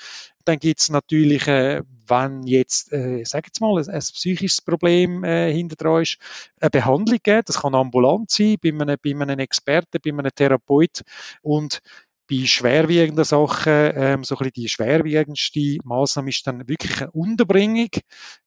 Dann 0.45 0.59
gibt 0.59 0.81
es 0.81 0.91
natürlich, 0.91 1.49
äh, 1.49 1.83
wenn 2.07 2.43
jetzt, 2.43 2.93
äh, 2.93 3.25
sag 3.25 3.47
jetzt 3.47 3.61
mal, 3.61 3.79
ein, 3.79 3.89
ein 3.89 4.01
psychisches 4.01 4.61
Problem 4.61 5.25
äh, 5.25 5.53
hinter 5.53 6.01
ist, 6.01 6.19
eine 6.61 6.71
Behandlung 6.71 7.19
geben. 7.23 7.43
Das 7.47 7.63
kann 7.63 7.75
ambulant 7.75 8.31
sein, 8.31 8.57
bei 8.63 8.69
einem, 8.69 8.97
bei 9.03 9.11
einem 9.11 9.39
Experten, 9.39 9.99
bei 10.05 10.11
einem 10.11 10.31
Therapeut. 10.35 11.03
Und 11.43 11.81
bei 12.31 12.47
schwerwiegenden 12.47 13.25
Sachen, 13.25 13.73
ähm, 13.95 14.25
so 14.25 14.35
ein 14.37 14.39
bisschen 14.39 14.53
die 14.53 14.69
schwerwiegendste 14.69 15.79
Maßnahme 15.85 16.31
ist 16.31 16.47
dann 16.47 16.67
wirklich 16.69 17.01
eine 17.01 17.11
Unterbringung. 17.13 17.89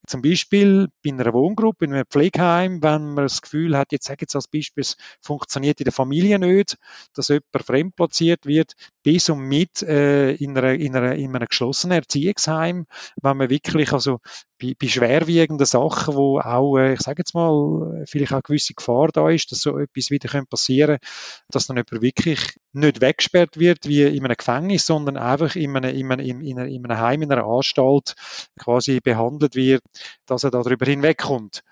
Zum 0.07 0.21
Beispiel 0.21 0.87
bei 1.03 1.11
einer 1.11 1.33
Wohngruppe, 1.33 1.85
in 1.85 1.93
einem 1.93 2.05
Pflegeheim, 2.09 2.81
wenn 2.81 3.13
man 3.13 3.25
das 3.25 3.41
Gefühl 3.41 3.77
hat, 3.77 3.91
jetzt 3.91 4.05
sage 4.05 4.19
ich 4.19 4.21
jetzt 4.21 4.35
als 4.35 4.47
Beispiel, 4.47 4.81
es 4.81 4.95
funktioniert 5.21 5.79
in 5.81 5.85
der 5.85 5.93
Familie 5.93 6.39
nicht, 6.39 6.77
dass 7.13 7.27
jemand 7.27 7.65
fremdplatziert 7.65 8.45
wird, 8.45 8.73
bis 9.03 9.29
und 9.29 9.39
mit 9.39 9.83
äh, 9.83 10.31
in, 10.31 10.57
einer, 10.57 10.73
in, 10.73 10.95
einer, 10.95 11.15
in 11.15 11.35
einem 11.35 11.47
geschlossenen 11.47 11.97
Erziehungsheim, 11.99 12.87
wenn 13.21 13.37
man 13.37 13.49
wirklich 13.49 13.91
also 13.91 14.19
bei, 14.59 14.73
bei 14.79 14.87
schwerwiegenden 14.87 15.65
Sachen, 15.65 16.15
wo 16.15 16.39
auch, 16.39 16.77
äh, 16.77 16.93
ich 16.93 17.01
sage 17.01 17.19
jetzt 17.19 17.33
mal, 17.33 18.03
vielleicht 18.07 18.33
auch 18.33 18.43
gewisse 18.43 18.73
Gefahr 18.73 19.09
da 19.09 19.29
ist, 19.29 19.51
dass 19.51 19.59
so 19.59 19.77
etwas 19.77 20.09
wieder 20.09 20.29
passieren 20.45 20.97
könnte, 20.99 21.07
dass 21.49 21.67
dann 21.67 21.77
jemand 21.77 22.01
wirklich 22.01 22.39
nicht 22.73 23.01
weggesperrt 23.01 23.57
wird 23.57 23.87
wie 23.87 24.03
in 24.03 24.25
einem 24.25 24.35
Gefängnis, 24.37 24.85
sondern 24.85 25.17
einfach 25.17 25.55
in 25.55 25.75
einem, 25.75 25.95
in 25.95 26.11
einem, 26.11 26.41
in 26.41 26.59
einem 26.59 26.97
Heim, 26.97 27.21
in 27.21 27.31
einer 27.31 27.45
Anstalt 27.45 28.15
quasi 28.59 28.99
behandelt 28.99 29.55
wird, 29.55 29.83
dass 30.25 30.43
er 30.43 30.51
darüber 30.51 30.85
hinwegkommt. 30.85 31.63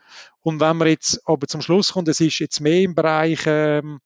Und 0.42 0.60
wenn 0.60 0.78
man 0.78 0.88
jetzt 0.88 1.22
aber 1.26 1.48
zum 1.48 1.62
Schluss 1.62 1.94
kommt, 1.94 2.08
es 2.08 2.22
ist 2.22 2.40
jetzt 2.40 2.62
mehr 2.62 2.82
im 2.82 2.96
Bereich, 2.96 3.42
ähm, 3.46 4.00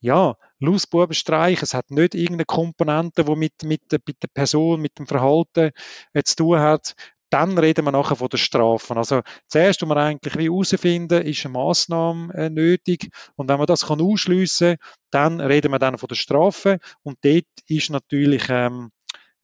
ja, 0.00 0.36
Lausbubenstreich, 0.60 1.62
es 1.62 1.74
hat 1.74 1.90
nicht 1.90 2.14
irgendeine 2.14 2.44
Komponente, 2.44 3.24
die 3.24 3.36
mit, 3.36 3.62
mit, 3.64 3.82
mit 3.90 4.22
der 4.22 4.28
Person, 4.28 4.80
mit 4.80 4.98
dem 4.98 5.06
Verhalten 5.06 5.70
äh, 6.12 6.22
zu 6.22 6.36
tun 6.36 6.58
hat, 6.58 6.94
dann 7.30 7.58
reden 7.58 7.84
wir 7.84 7.92
nachher 7.92 8.16
von 8.16 8.28
den 8.28 8.38
Strafen. 8.38 8.96
Also 8.98 9.22
zuerst, 9.48 9.82
was 9.82 9.88
wir 9.88 9.96
eigentlich 9.96 10.38
wie 10.38 10.44
herausfinden, 10.44 11.22
ist 11.22 11.44
eine 11.44 11.52
Massnahme 11.52 12.32
äh, 12.34 12.50
nötig 12.50 13.10
und 13.34 13.48
wenn 13.48 13.58
man 13.58 13.66
das 13.66 13.86
kann 13.86 14.00
ausschliessen, 14.00 14.76
dann 15.10 15.40
reden 15.40 15.72
wir 15.72 15.78
dann 15.78 15.98
von 15.98 16.08
der 16.08 16.14
Strafe 16.14 16.78
und 17.02 17.18
dort 17.22 17.44
ist 17.66 17.90
natürlich 17.90 18.44
ähm, 18.48 18.90
äh, 18.90 18.95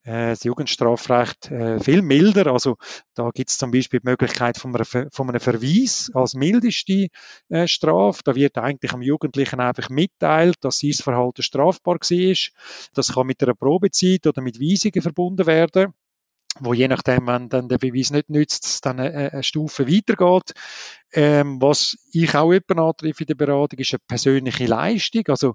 das 0.04 0.42
Jugendstrafrecht 0.44 1.50
äh, 1.50 1.78
viel 1.80 2.02
milder. 2.02 2.48
Also 2.48 2.76
da 3.14 3.30
gibt 3.30 3.50
es 3.50 3.58
zum 3.58 3.70
Beispiel 3.70 4.00
die 4.00 4.08
Möglichkeit 4.08 4.58
von, 4.58 4.74
einer, 4.74 4.84
von 4.84 5.28
einem 5.28 5.40
Verweis 5.40 6.10
als 6.14 6.34
mildeste 6.34 7.08
äh, 7.48 7.68
Strafe. 7.68 8.22
Da 8.24 8.34
wird 8.34 8.58
eigentlich 8.58 8.92
am 8.92 9.02
Jugendlichen 9.02 9.60
einfach 9.60 9.88
mitteilt, 9.90 10.56
dass 10.60 10.80
sein 10.80 10.92
Verhalten 10.92 11.42
strafbar 11.42 11.96
war. 11.96 12.36
Das 12.94 13.12
kann 13.14 13.26
mit 13.26 13.42
einer 13.42 13.54
Probezeit 13.54 14.26
oder 14.26 14.42
mit 14.42 14.60
Weisungen 14.60 15.02
verbunden 15.02 15.46
werden 15.46 15.92
wo 16.60 16.74
je 16.74 16.86
nachdem, 16.88 17.26
wenn 17.26 17.48
dann 17.48 17.68
der 17.68 17.78
Beweis 17.78 18.10
nicht 18.10 18.28
nützt, 18.28 18.84
dann 18.84 19.00
eine, 19.00 19.32
eine 19.32 19.42
Stufe 19.42 19.88
weitergeht. 19.88 20.52
Ähm, 21.14 21.60
was 21.60 21.96
ich 22.12 22.34
auch 22.34 22.52
jemanden 22.52 22.78
antreffe 22.78 23.24
in 23.24 23.26
der 23.26 23.34
Beratung, 23.34 23.78
ist 23.78 23.92
eine 23.92 24.00
persönliche 24.06 24.66
Leistung. 24.66 25.24
Also, 25.28 25.54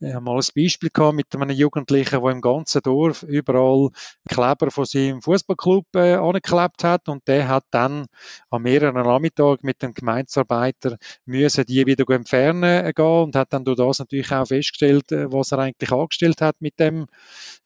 ich 0.00 0.12
habe 0.12 0.24
mal 0.24 0.36
ein 0.36 0.46
Beispiel 0.54 0.90
gehabt 0.92 1.14
mit 1.14 1.34
einem 1.34 1.50
Jugendlichen, 1.50 2.20
der 2.20 2.30
im 2.30 2.40
ganzen 2.42 2.82
Dorf 2.82 3.22
überall 3.22 3.88
Kleber 4.28 4.70
von 4.70 4.84
seinem 4.84 5.22
Fußballclub 5.22 5.86
äh, 5.94 6.14
angeklebt 6.14 6.84
hat 6.84 7.08
und 7.08 7.26
der 7.26 7.48
hat 7.48 7.64
dann 7.70 8.06
an 8.50 8.62
mehreren 8.62 8.94
Nachmittagen 8.94 9.60
mit 9.62 9.82
dem 9.82 9.94
Gemeinsarbeiter 9.94 10.98
müssen 11.24 11.64
die 11.64 11.86
wieder 11.86 12.08
entfernen 12.14 12.86
äh, 12.86 12.92
gehen 12.94 13.04
und 13.04 13.36
hat 13.36 13.52
dann 13.52 13.64
durch 13.64 13.78
das 13.78 14.00
natürlich 14.00 14.30
auch 14.32 14.46
festgestellt, 14.46 15.10
äh, 15.12 15.32
was 15.32 15.52
er 15.52 15.60
eigentlich 15.60 15.92
angestellt 15.92 16.40
hat 16.40 16.56
mit 16.60 16.78
dem, 16.78 17.06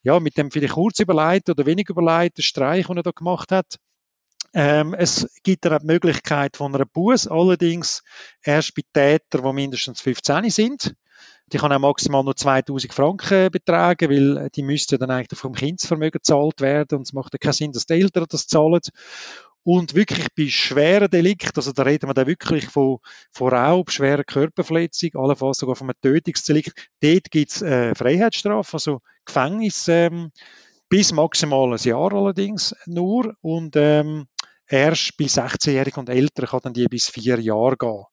ja, 0.02 0.20
mit 0.20 0.36
dem 0.36 0.50
vielleicht 0.50 0.74
kurz 0.74 1.00
überlegt 1.00 1.50
oder 1.50 1.66
wenig 1.66 1.88
überlegt, 1.88 2.42
Streich, 2.42 2.86
den 2.86 2.98
er 2.98 3.02
da 3.02 3.10
gemacht 3.10 3.50
hat. 3.52 3.78
Ähm, 4.54 4.94
es 4.94 5.26
gibt 5.42 5.66
eine 5.66 5.80
Möglichkeit 5.82 6.56
von 6.56 6.74
einer 6.74 6.84
Buß, 6.84 7.26
allerdings 7.26 8.02
erst 8.42 8.74
bei 8.74 8.82
Tätern, 8.92 9.44
die 9.44 9.52
mindestens 9.52 10.00
15 10.00 10.50
sind. 10.50 10.94
Die 11.52 11.58
kann 11.58 11.72
auch 11.72 11.78
maximal 11.78 12.22
nur 12.22 12.36
2000 12.36 12.92
Franken 12.92 13.50
betragen, 13.50 14.10
weil 14.10 14.50
die 14.50 14.62
müssten 14.62 14.98
dann 14.98 15.10
eigentlich 15.10 15.38
vom 15.38 15.54
Kindsvermögen 15.54 16.12
gezahlt 16.12 16.60
werden 16.60 16.98
und 16.98 17.06
es 17.06 17.12
macht 17.12 17.32
ja 17.34 17.38
keinen 17.38 17.52
Sinn, 17.52 17.72
dass 17.72 17.86
die 17.86 17.94
Eltern 17.94 18.26
das 18.28 18.46
zahlen. 18.46 18.80
Und 19.64 19.94
wirklich 19.94 20.26
bei 20.36 20.48
schweren 20.48 21.08
Delikten, 21.08 21.52
also 21.54 21.72
da 21.72 21.84
reden 21.84 22.08
wir 22.08 22.14
dann 22.14 22.26
wirklich 22.26 22.66
von, 22.66 22.98
von 23.30 23.52
Raub, 23.52 23.92
schwerer 23.92 24.24
Körperverletzung, 24.24 25.10
allenfalls 25.14 25.58
sogar 25.58 25.76
von 25.76 25.88
einem 25.88 26.00
Tötungsdelikt, 26.02 26.88
dort 27.00 27.30
gibt 27.30 27.52
es 27.52 27.62
äh, 27.62 27.94
Freiheitsstrafe, 27.94 28.72
also 28.74 29.00
Gefängnis 29.24 29.86
ähm, 29.86 30.32
bis 30.88 31.12
maximal 31.12 31.72
ein 31.72 31.78
Jahr 31.78 32.12
allerdings 32.12 32.74
nur. 32.86 33.34
Und 33.40 33.76
ähm, 33.76 34.26
erst 34.72 35.16
bei 35.18 35.26
16-Jährigen 35.26 36.00
und 36.00 36.08
älter 36.08 36.46
kann 36.46 36.60
dann 36.62 36.72
die 36.72 36.86
bis 36.86 37.08
vier 37.08 37.38
Jahre 37.38 37.76
gehen. 37.76 38.04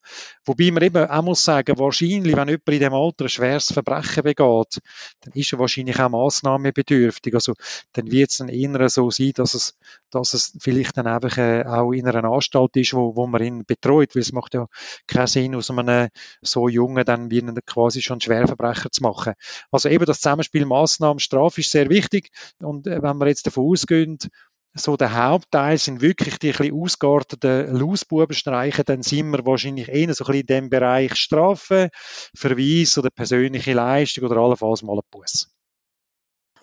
Wobei 0.45 0.71
man 0.71 0.83
eben 0.83 1.09
auch 1.09 1.21
muss 1.21 1.45
sagen, 1.45 1.79
wahrscheinlich, 1.79 2.35
wenn 2.35 2.49
jemand 2.49 2.69
in 2.69 2.79
dem 2.79 2.93
Alter 2.93 3.25
ein 3.25 3.29
schweres 3.29 3.71
Verbrechen 3.71 4.23
begeht, 4.23 4.79
dann 5.21 5.33
ist 5.33 5.53
er 5.53 5.59
wahrscheinlich 5.59 5.99
auch 5.99 6.09
massnahmebedürftig. 6.09 7.33
Also, 7.33 7.53
dann 7.93 8.11
wird 8.11 8.31
es 8.31 8.37
dann 8.37 8.49
eher 8.49 8.89
so 8.89 9.09
sein, 9.09 9.31
dass 9.35 9.53
es, 9.53 9.77
dass 10.09 10.33
es 10.33 10.57
vielleicht 10.59 10.97
dann 10.97 11.07
einfach 11.07 11.37
äh, 11.37 11.63
auch 11.63 11.93
in 11.93 12.07
einer 12.07 12.29
Anstalt 12.29 12.75
ist, 12.75 12.93
wo, 12.93 13.15
wo 13.15 13.25
man 13.25 13.41
ihn 13.41 13.65
betreut, 13.65 14.15
weil 14.15 14.21
es 14.21 14.33
macht 14.33 14.53
ja 14.53 14.67
keinen 15.07 15.27
Sinn, 15.27 15.55
aus 15.55 15.69
einem 15.69 16.09
so 16.41 16.67
Jungen 16.67 17.05
dann 17.05 17.31
wie 17.31 17.41
einen 17.41 17.57
quasi 17.65 18.01
schon 18.01 18.19
Schwerverbrecher 18.19 18.91
zu 18.91 19.01
machen. 19.01 19.33
Also 19.71 19.87
eben 19.87 20.05
das 20.05 20.19
Zusammenspiel 20.19 20.65
Massnahmen, 20.65 21.19
Strafe 21.19 21.61
ist 21.61 21.71
sehr 21.71 21.89
wichtig 21.89 22.31
und 22.61 22.85
äh, 22.85 23.01
wenn 23.01 23.17
wir 23.17 23.27
jetzt 23.27 23.47
davon 23.47 23.71
ausgehen, 23.71 24.17
so 24.73 24.97
der 24.97 25.15
Hauptteil 25.15 25.77
sind 25.77 26.01
wirklich 26.01 26.37
die 26.37 26.53
ein 26.53 26.73
ausgearteten 26.73 27.75
Lausbubenstreiche, 27.75 28.83
dann 28.83 29.01
sind 29.01 29.31
wir 29.31 29.45
wahrscheinlich 29.45 29.89
eher 29.89 30.13
so 30.13 30.25
ein 30.25 30.27
bisschen 30.27 30.41
in 30.41 30.45
dem 30.45 30.69
Bereich 30.69 31.15
Strafe, 31.15 31.89
Verweis 32.35 32.97
oder 32.97 33.09
persönliche 33.09 33.73
Leistung 33.73 34.25
oder 34.25 34.37
allenfalls 34.37 34.83
mal 34.83 34.97
ein 34.97 35.01
Bus. 35.09 35.49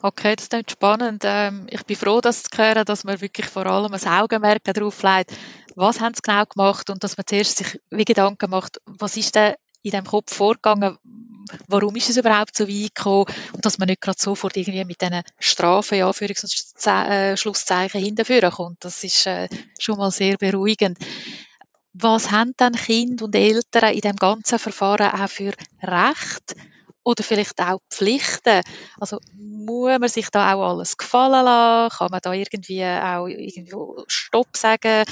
Okay, 0.02 0.36
das 0.36 0.50
klingt 0.50 0.70
spannend. 0.70 1.22
Ähm, 1.24 1.66
ich 1.70 1.84
bin 1.84 1.96
froh, 1.96 2.20
dass 2.20 2.44
zu 2.44 2.58
hören, 2.58 2.84
dass 2.84 3.04
man 3.04 3.20
wirklich 3.20 3.46
vor 3.46 3.66
allem 3.66 3.92
ein 3.92 4.08
Augenmerk 4.08 4.62
darauf 4.64 5.02
legt, 5.02 5.32
was 5.74 6.00
haben 6.00 6.14
sie 6.14 6.22
genau 6.22 6.44
gemacht 6.44 6.90
und 6.90 7.02
dass 7.02 7.16
man 7.16 7.26
zuerst 7.26 7.58
sich 7.58 7.80
wie 7.90 8.04
Gedanken 8.04 8.50
macht, 8.50 8.78
was 8.84 9.16
ist 9.16 9.34
denn 9.34 9.54
in 9.82 9.92
dem 9.92 10.04
Kopf 10.04 10.34
vorgegangen, 10.34 10.98
warum 11.68 11.96
ist 11.96 12.10
es 12.10 12.16
überhaupt 12.16 12.56
so 12.56 12.68
weit 12.68 12.94
gekommen 12.94 13.26
und 13.52 13.64
dass 13.64 13.78
man 13.78 13.86
nicht 13.86 14.00
gerade 14.00 14.18
sofort 14.20 14.56
irgendwie 14.56 14.84
mit 14.84 15.00
diesen 15.00 15.22
Strafen, 15.38 15.98
ja, 15.98 16.10
Führungs- 16.10 16.44
und 16.44 16.86
äh, 16.86 17.36
Schlusszeichen 17.36 18.00
hinterführen 18.00 18.50
kommt. 18.50 18.84
Das 18.84 19.04
ist 19.04 19.26
äh, 19.26 19.48
schon 19.78 19.98
mal 19.98 20.10
sehr 20.10 20.36
beruhigend. 20.36 20.98
Was 21.92 22.30
haben 22.30 22.52
dann 22.58 22.74
Kinder 22.74 23.24
und 23.24 23.34
Eltern 23.34 23.94
in 23.94 24.00
dem 24.00 24.16
ganzen 24.16 24.58
Verfahren 24.58 25.12
auch 25.12 25.30
für 25.30 25.52
Recht 25.82 26.54
oder 27.02 27.22
vielleicht 27.22 27.58
auch 27.60 27.80
Pflichten? 27.90 28.60
Also 29.00 29.18
muss 29.32 29.98
man 29.98 30.08
sich 30.08 30.28
da 30.30 30.52
auch 30.52 30.70
alles 30.70 30.98
gefallen 30.98 31.44
lassen? 31.44 31.96
Kann 31.96 32.10
man 32.10 32.20
da 32.22 32.32
irgendwie 32.34 32.84
auch 32.84 33.26
irgendwo 33.26 34.04
Stopp 34.08 34.54
sagen? 34.56 35.04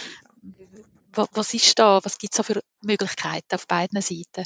Was 1.12 1.54
ist 1.54 1.78
da? 1.78 2.00
Was 2.02 2.18
gibt 2.18 2.34
es 2.34 2.36
da 2.36 2.42
für 2.42 2.60
Möglichkeiten 2.82 3.54
auf 3.54 3.66
beiden 3.66 4.02
Seiten? 4.02 4.44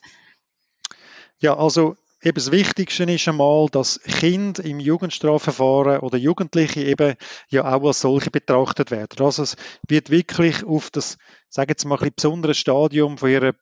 Ja, 1.40 1.56
also 1.56 1.96
eben 2.22 2.34
das 2.34 2.50
Wichtigste 2.50 3.04
ist 3.04 3.28
einmal, 3.28 3.68
dass 3.70 4.00
Kinder 4.00 4.64
im 4.64 4.80
Jugendstrafverfahren 4.80 6.00
oder 6.00 6.18
Jugendliche 6.18 6.82
eben 6.82 7.14
ja 7.48 7.72
auch 7.72 7.86
als 7.86 8.00
solche 8.00 8.30
betrachtet 8.30 8.90
werden. 8.90 9.24
Also 9.24 9.44
es 9.44 9.56
wird 9.86 10.10
wirklich 10.10 10.64
auf 10.64 10.90
das, 10.90 11.16
sagen 11.48 11.72
wir 11.76 11.88
mal, 11.88 11.94
ein 11.94 12.00
bisschen 12.00 12.14
besondere 12.16 12.54
Stadium 12.54 13.18
von 13.18 13.30
ihrer 13.30 13.52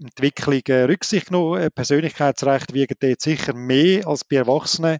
Entwicklung 0.00 0.62
äh, 0.66 0.84
Rücksicht 0.84 1.26
genommen. 1.28 1.70
Persönlichkeitsrecht 1.72 2.74
wiegen 2.74 2.96
dort 3.00 3.20
sicher 3.20 3.54
mehr 3.54 4.06
als 4.06 4.24
bei 4.24 4.36
Erwachsenen. 4.36 4.98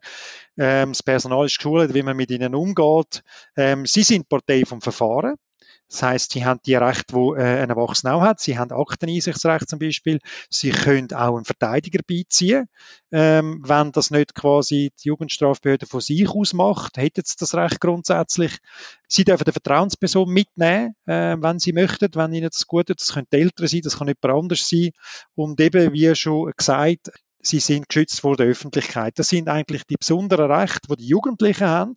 Ähm, 0.56 0.90
das 0.90 1.02
Personal 1.02 1.46
ist 1.46 1.58
geschult, 1.58 1.94
wie 1.94 2.02
man 2.02 2.16
mit 2.16 2.30
ihnen 2.30 2.54
umgeht. 2.54 3.22
Ähm, 3.56 3.86
sie 3.86 4.02
sind 4.02 4.28
Partei 4.28 4.64
vom 4.64 4.80
Verfahren. 4.80 5.34
Das 5.88 6.02
heißt, 6.02 6.32
sie 6.32 6.44
haben 6.44 6.60
die 6.66 6.74
Rechte, 6.74 7.14
die 7.14 7.40
äh, 7.40 7.62
ein 7.62 7.70
Erwachsener 7.70 8.14
auch 8.14 8.22
hat. 8.22 8.40
Sie 8.40 8.58
haben 8.58 8.72
Akteneinsichtsrecht 8.72 9.68
zum 9.68 9.78
Beispiel. 9.78 10.18
Sie 10.50 10.70
können 10.70 11.12
auch 11.12 11.36
einen 11.36 11.44
Verteidiger 11.44 12.00
beiziehen. 12.06 12.68
Ähm, 13.12 13.62
wenn 13.64 13.92
das 13.92 14.10
nicht 14.10 14.34
quasi 14.34 14.92
die 15.02 15.08
Jugendstrafbehörde 15.08 15.86
von 15.86 16.00
sich 16.00 16.28
aus 16.28 16.52
macht, 16.52 16.96
hätten 16.96 17.22
sie 17.24 17.36
das 17.38 17.54
Recht 17.54 17.80
grundsätzlich. 17.80 18.58
Sie 19.06 19.24
dürfen 19.24 19.44
eine 19.44 19.52
Vertrauensperson 19.52 20.28
mitnehmen, 20.28 20.96
äh, 21.06 21.36
wenn 21.38 21.58
sie 21.58 21.72
möchten, 21.72 22.08
wenn 22.14 22.32
ihnen 22.32 22.50
das 22.50 22.66
gut 22.66 22.88
tut. 22.88 23.00
Das 23.00 23.12
können 23.12 23.28
die 23.32 23.36
Eltern 23.36 23.68
sein, 23.68 23.82
das 23.82 23.98
kann 23.98 24.08
jemand 24.08 24.24
anders 24.24 24.68
sein. 24.68 24.90
Und 25.34 25.60
eben, 25.60 25.92
wie 25.92 26.14
schon 26.16 26.52
gesagt, 26.56 27.10
sie 27.44 27.60
sind 27.60 27.88
geschützt 27.88 28.20
vor 28.20 28.36
der 28.36 28.46
Öffentlichkeit. 28.46 29.18
Das 29.18 29.28
sind 29.28 29.48
eigentlich 29.48 29.84
die 29.84 29.96
besonderen 29.96 30.50
Rechte, 30.50 30.88
die 30.90 30.96
die 30.96 31.08
Jugendlichen 31.08 31.66
haben. 31.66 31.94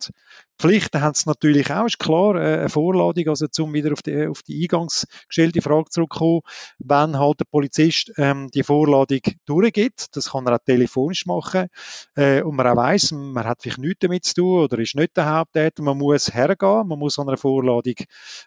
Pflichten 0.58 1.00
haben 1.00 1.14
sie 1.14 1.28
natürlich 1.28 1.70
auch, 1.70 1.86
ist 1.86 1.98
klar, 1.98 2.34
äh, 2.34 2.58
eine 2.58 2.68
Vorladung, 2.68 3.28
also 3.28 3.46
zum 3.46 3.72
wieder 3.74 3.92
auf 3.92 4.02
die, 4.02 4.26
auf 4.26 4.42
die 4.42 4.62
eingangs 4.62 5.06
gestellte 5.28 5.62
Frage 5.62 5.90
zurückkommen, 5.90 6.40
wenn 6.78 7.18
halt 7.18 7.40
der 7.40 7.44
Polizist 7.44 8.12
ähm, 8.16 8.50
die 8.52 8.64
Vorladung 8.64 9.20
durchgibt, 9.46 10.16
das 10.16 10.32
kann 10.32 10.46
er 10.46 10.56
auch 10.56 10.64
telefonisch 10.64 11.26
machen, 11.26 11.68
äh, 12.16 12.42
und 12.42 12.56
man 12.56 12.66
auch 12.66 12.76
weiss, 12.76 13.12
man 13.12 13.44
hat 13.44 13.62
vielleicht 13.62 13.78
nichts 13.78 14.00
damit 14.00 14.24
zu 14.24 14.34
tun 14.34 14.64
oder 14.64 14.78
ist 14.78 14.96
nicht 14.96 15.16
der 15.16 15.30
Haupttäter, 15.30 15.82
man 15.82 15.98
muss 15.98 16.34
hergehen, 16.34 16.88
man 16.88 16.98
muss 16.98 17.18
an 17.18 17.28
einer 17.28 17.36
Vorladung 17.36 17.94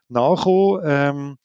nachkommen, 0.10 0.82
ähm, 0.86 1.38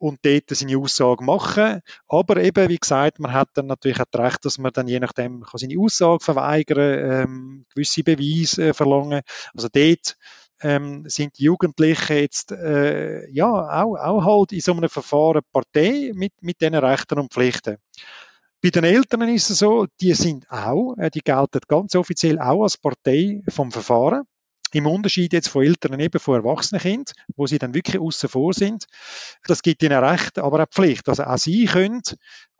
und 0.00 0.18
dort 0.22 0.44
seine 0.48 0.78
Aussage 0.78 1.22
machen. 1.22 1.82
Aber 2.08 2.38
eben, 2.38 2.68
wie 2.68 2.78
gesagt, 2.78 3.20
man 3.20 3.32
hat 3.34 3.50
dann 3.54 3.66
natürlich 3.66 4.00
auch 4.00 4.06
das 4.10 4.20
Recht, 4.20 4.44
dass 4.44 4.58
man 4.58 4.72
dann 4.72 4.88
je 4.88 4.98
nachdem 4.98 5.42
kann 5.42 5.58
seine 5.58 5.78
Aussage 5.78 6.24
verweigern, 6.24 7.12
ähm, 7.12 7.66
gewisse 7.74 8.02
Beweise 8.02 8.68
äh, 8.68 8.74
verlangen. 8.74 9.20
Also 9.54 9.68
dort 9.70 10.16
ähm, 10.62 11.04
sind 11.06 11.38
die 11.38 11.44
Jugendlichen 11.44 12.16
jetzt 12.16 12.50
äh, 12.52 13.28
ja 13.30 13.46
auch, 13.82 13.96
auch 13.96 14.24
halt 14.24 14.52
in 14.52 14.60
so 14.60 14.72
einem 14.72 14.88
Verfahren 14.88 15.42
Partei 15.52 16.12
mit, 16.14 16.32
mit 16.40 16.60
diesen 16.60 16.74
Rechten 16.74 17.18
und 17.18 17.32
Pflichten. 17.32 17.76
Bei 18.62 18.70
den 18.70 18.84
Eltern 18.84 19.28
ist 19.28 19.50
es 19.50 19.58
so, 19.58 19.86
die 20.00 20.14
sind 20.14 20.50
auch, 20.50 20.94
äh, 20.96 21.10
die 21.10 21.20
gelten 21.20 21.60
ganz 21.68 21.94
offiziell 21.94 22.38
auch 22.38 22.62
als 22.62 22.78
Partei 22.78 23.42
vom 23.48 23.70
Verfahren. 23.70 24.24
Im 24.72 24.86
Unterschied 24.86 25.32
jetzt 25.32 25.48
von 25.48 25.64
Eltern 25.64 25.98
eben 25.98 26.20
von 26.20 26.36
erwachsenen 26.36 26.80
Kindern, 26.80 27.14
wo 27.36 27.46
sie 27.46 27.58
dann 27.58 27.74
wirklich 27.74 28.00
außen 28.00 28.28
vor 28.28 28.54
sind. 28.54 28.86
Das 29.46 29.62
gibt 29.62 29.82
ihnen 29.82 30.02
Recht, 30.02 30.38
aber 30.38 30.62
auch 30.62 30.68
Pflicht. 30.70 31.08
Also 31.08 31.24
auch 31.24 31.38
sie 31.38 31.66
können 31.66 32.02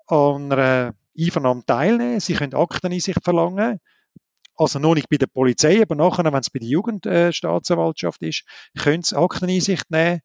an 0.06 0.52
einer 0.52 0.94
Einvernahme 1.18 1.64
teilnehmen, 1.66 2.20
sie 2.20 2.34
können 2.34 2.54
Akten 2.54 2.92
in 2.92 3.00
sich 3.00 3.16
verlangen, 3.22 3.80
also 4.56 4.78
noch 4.78 4.94
nicht 4.94 5.08
bei 5.08 5.16
der 5.16 5.26
Polizei, 5.26 5.80
aber 5.80 5.94
nachher, 5.94 6.24
wenn 6.24 6.34
es 6.34 6.50
bei 6.50 6.58
der 6.58 6.68
Jugendstaatsanwaltschaft 6.68 8.22
ist, 8.22 8.44
können 8.78 9.02
sie 9.02 9.16
Akteneinsicht 9.16 9.90
nehmen. 9.90 10.20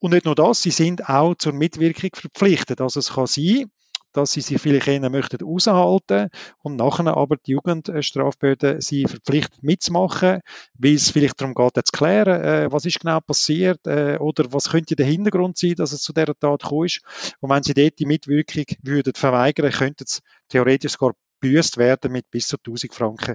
Und 0.00 0.12
nicht 0.12 0.24
nur 0.24 0.34
das, 0.34 0.62
sie 0.62 0.70
sind 0.70 1.08
auch 1.08 1.36
zur 1.36 1.52
Mitwirkung 1.52 2.10
verpflichtet. 2.12 2.80
Also 2.80 2.98
es 2.98 3.12
kann 3.12 3.26
sein, 3.26 3.70
dass 4.12 4.32
sie 4.32 4.40
sich 4.40 4.60
vielleicht 4.60 4.88
eher 4.88 5.10
möchten 5.10 5.44
raushalten 5.44 6.28
und 6.62 6.76
nachher 6.76 7.16
aber 7.16 7.36
die 7.36 7.52
Jugendstrafbehörden 7.52 8.80
sie 8.80 9.04
verpflichtet 9.04 9.62
mitzumachen, 9.62 10.40
weil 10.74 10.94
es 10.94 11.10
vielleicht 11.10 11.40
darum 11.40 11.54
geht, 11.54 11.86
zu 11.86 11.92
klären, 11.92 12.42
äh, 12.42 12.72
was 12.72 12.84
ist 12.84 13.00
genau 13.00 13.20
passiert 13.20 13.86
äh, 13.86 14.16
oder 14.18 14.52
was 14.52 14.70
könnte 14.70 14.96
der 14.96 15.06
Hintergrund 15.06 15.58
sein, 15.58 15.74
dass 15.76 15.92
es 15.92 16.02
zu 16.02 16.12
dieser 16.12 16.38
Tat 16.38 16.62
gekommen 16.62 16.86
ist. 16.86 17.00
Und 17.40 17.50
wenn 17.50 17.62
sie 17.62 17.74
dort 17.74 17.98
die 17.98 18.06
Mitwirkung 18.06 18.64
würden 18.82 19.14
verweigern, 19.14 19.70
könnten 19.70 20.04
es 20.04 20.22
theoretisch 20.48 20.92
sogar 20.92 21.14
büßt 21.40 21.76
werden 21.78 22.12
mit 22.12 22.30
bis 22.30 22.48
zu 22.48 22.56
1000 22.56 22.94
Franken 22.94 23.34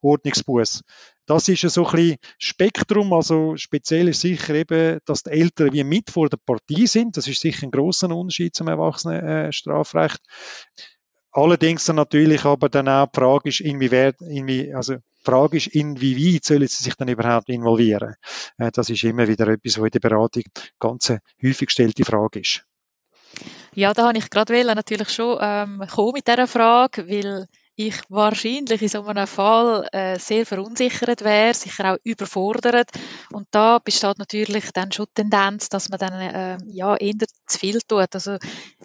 Ordnungsbuß. 0.00 0.82
Das 1.26 1.48
ist 1.48 1.60
so 1.60 1.86
ein 1.86 1.92
bisschen 1.92 2.16
Spektrum, 2.38 3.12
also 3.12 3.56
speziell 3.56 4.08
ist 4.08 4.20
sicher 4.20 4.54
eben, 4.54 4.98
dass 5.04 5.22
die 5.22 5.30
Eltern 5.30 5.72
wie 5.72 5.84
mit 5.84 6.10
vor 6.10 6.28
der 6.28 6.38
Partie 6.44 6.86
sind. 6.86 7.16
Das 7.16 7.28
ist 7.28 7.40
sicher 7.40 7.66
ein 7.66 7.70
großer 7.70 8.10
Unterschied 8.10 8.54
zum 8.54 8.68
Erwachsenenstrafrecht. 8.68 10.20
Allerdings 11.30 11.86
dann 11.86 11.96
natürlich 11.96 12.44
aber 12.44 12.68
dann 12.68 12.88
auch 12.88 13.06
die 13.06 13.18
Frage 13.18 13.48
ist, 13.48 13.60
inwieweit, 13.60 14.20
inwie, 14.20 14.74
also 14.74 14.96
die 14.96 15.24
Frage 15.24 15.56
ist, 15.56 15.68
inwieweit 15.68 16.44
sollen 16.44 16.68
sie 16.68 16.84
sich 16.84 16.94
dann 16.94 17.08
überhaupt 17.08 17.48
involvieren? 17.48 18.16
Äh, 18.58 18.70
das 18.72 18.90
ist 18.90 19.04
immer 19.04 19.26
wieder 19.28 19.48
etwas, 19.48 19.78
was 19.78 19.86
in 19.86 19.90
der 19.92 20.00
Beratung 20.00 20.42
ganz 20.78 21.10
häufig 21.42 21.68
gestellte 21.68 22.04
Frage 22.04 22.40
ist. 22.40 22.66
Ja, 23.74 23.94
da 23.94 24.08
habe 24.08 24.18
ich 24.18 24.28
gerade 24.28 24.64
natürlich 24.74 25.08
schon 25.10 25.38
ähm, 25.40 25.82
kommen 25.90 26.12
mit 26.14 26.28
dieser 26.28 26.46
Frage, 26.46 27.08
weil 27.08 27.46
ich 27.74 27.94
wahrscheinlich 28.10 28.82
in 28.82 28.88
so 28.88 29.02
einem 29.04 29.26
Fall 29.26 29.88
äh, 29.92 30.18
sehr 30.18 30.44
verunsichert 30.44 31.22
wäre, 31.24 31.54
sicher 31.54 31.94
auch 31.94 31.98
überfordert. 32.04 32.90
Und 33.32 33.48
da 33.50 33.78
besteht 33.78 34.18
natürlich 34.18 34.70
dann 34.72 34.92
schon 34.92 35.06
die 35.16 35.22
Tendenz, 35.22 35.70
dass 35.70 35.88
man 35.88 35.98
dann 35.98 36.12
äh, 36.20 36.58
ja 36.66 36.96
eher 36.96 37.14
zu 37.46 37.58
viel 37.58 37.80
tut. 37.80 38.14
Also 38.14 38.36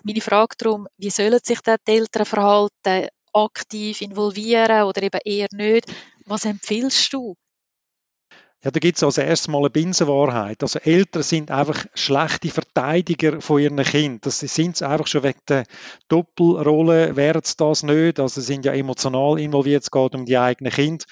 meine 0.03 0.21
Frage 0.21 0.55
darum, 0.57 0.87
wie 0.97 1.09
sollen 1.09 1.39
sich 1.43 1.59
dann 1.61 1.77
die 1.85 1.91
Eltern 1.91 2.25
verhalten, 2.25 3.09
aktiv 3.33 4.01
involvieren 4.01 4.83
oder 4.83 5.03
eben 5.03 5.19
eher 5.25 5.47
nicht? 5.51 5.91
Was 6.25 6.45
empfiehlst 6.45 7.11
du? 7.11 7.35
Ja, 8.67 8.71
da 8.71 8.81
gibt 8.81 8.97
es 8.97 9.03
als 9.03 9.17
erstes 9.17 9.47
mal 9.47 9.59
eine 9.59 9.69
Binsenwahrheit. 9.69 10.61
Also 10.61 10.79
Eltern 10.79 11.23
sind 11.23 11.51
einfach 11.51 11.85
schlechte 11.93 12.49
Verteidiger 12.49 13.39
von 13.39 13.61
ihren 13.61 13.77
Kindern. 13.77 14.19
Das 14.23 14.41
sind 14.41 14.75
es 14.75 14.81
einfach 14.81 15.07
schon 15.07 15.23
wegen 15.23 15.39
der 15.47 15.63
Doppelrolle, 16.09 17.15
wären 17.15 17.39
es 17.41 17.55
das 17.55 17.83
nicht. 17.83 18.19
Also 18.19 18.41
sie 18.41 18.47
sind 18.47 18.65
ja 18.65 18.73
emotional 18.73 19.39
involviert, 19.39 19.83
es 19.83 19.91
geht 19.91 20.15
um 20.15 20.25
die 20.25 20.37
eigenen 20.37 20.73
Kinder. 20.73 21.05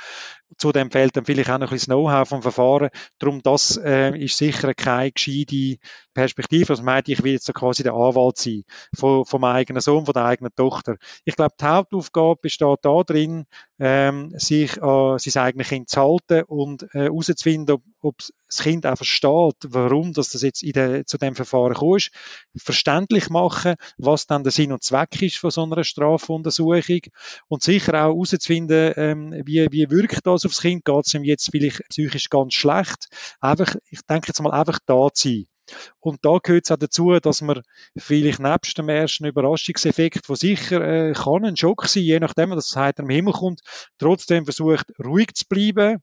Zudem 0.57 0.91
fehlt 0.91 1.17
dann 1.17 1.25
vielleicht 1.25 1.49
auch 1.49 1.57
noch 1.57 1.71
ein 1.71 1.75
bisschen 1.75 1.93
Know-how 1.93 2.27
vom 2.27 2.41
Verfahren. 2.41 2.89
Darum, 3.19 3.41
das 3.41 3.77
äh, 3.77 4.17
ist 4.17 4.37
sicher 4.37 4.73
keine 4.73 5.11
gescheite 5.11 5.77
Perspektive. 6.13 6.71
Also 6.71 6.83
meinte 6.83 7.11
ich 7.11 7.23
will 7.23 7.33
jetzt 7.33 7.45
so 7.45 7.53
quasi 7.53 7.83
der 7.83 7.93
Anwalt 7.93 8.37
sein 8.37 8.63
von, 8.95 9.25
vom 9.25 9.43
eigenen 9.43 9.81
Sohn, 9.81 10.05
von 10.05 10.13
der 10.13 10.25
eigenen 10.25 10.53
Tochter. 10.55 10.95
Ich 11.25 11.35
glaube, 11.35 11.55
die 11.59 11.65
Hauptaufgabe 11.65 12.39
besteht 12.41 12.79
da 12.83 13.03
drin, 13.03 13.45
ähm, 13.79 14.31
sich 14.37 14.81
an 14.81 15.19
sein 15.19 15.43
eigenes 15.43 15.67
Kind 15.69 15.89
zu 15.89 16.01
halten 16.01 16.43
und 16.43 16.83
äh, 16.93 17.05
herauszufinden, 17.05 17.77
ob, 18.05 18.17
das 18.47 18.59
Kind 18.59 18.85
auch 18.85 18.95
versteht, 18.95 19.55
warum 19.67 20.13
das 20.13 20.39
jetzt 20.41 20.63
der, 20.75 21.05
zu 21.05 21.17
dem 21.17 21.35
Verfahren 21.35 21.73
gekommen 21.73 21.99
verständlich 22.55 23.29
machen, 23.29 23.75
was 23.97 24.27
dann 24.27 24.43
der 24.43 24.51
Sinn 24.51 24.71
und 24.71 24.83
Zweck 24.83 25.21
ist 25.21 25.37
von 25.37 25.51
so 25.51 25.63
einer 25.63 25.83
Strafuntersuchung 25.83 27.01
und 27.47 27.63
sicher 27.63 27.93
auch 27.93 28.13
herauszufinden, 28.13 28.93
ähm, 28.97 29.41
wie, 29.45 29.67
wie 29.71 29.89
wirkt 29.89 30.25
das 30.25 30.45
aufs 30.45 30.61
Kind, 30.61 30.85
geht 30.85 31.05
es 31.05 31.13
ihm 31.13 31.23
jetzt 31.23 31.49
vielleicht 31.51 31.81
psychisch 31.89 32.29
ganz 32.29 32.53
schlecht. 32.53 33.07
Einfach, 33.39 33.75
ich 33.89 34.01
denke 34.01 34.27
jetzt 34.27 34.41
mal 34.41 34.51
einfach 34.51 34.79
da 34.85 35.09
zu 35.11 35.29
sein. 35.29 35.47
Und 35.99 36.23
da 36.23 36.37
gehört 36.41 36.65
es 36.65 36.71
auch 36.71 36.77
dazu, 36.77 37.19
dass 37.19 37.41
man 37.41 37.61
vielleicht 37.97 38.39
nebst 38.39 38.77
dem 38.77 38.89
ersten 38.89 39.25
Überraschungseffekt, 39.25 40.29
wo 40.29 40.35
sicher 40.35 40.81
äh, 40.81 41.13
kann 41.13 41.45
ein 41.45 41.57
Schock 41.57 41.87
sein, 41.87 42.03
je 42.03 42.19
nachdem, 42.19 42.51
dass 42.51 42.69
es 42.69 42.75
heute 42.75 43.01
am 43.01 43.09
Himmel 43.09 43.33
kommt, 43.33 43.61
trotzdem 43.97 44.45
versucht, 44.45 44.85
ruhig 45.03 45.33
zu 45.33 45.45
bleiben, 45.47 46.01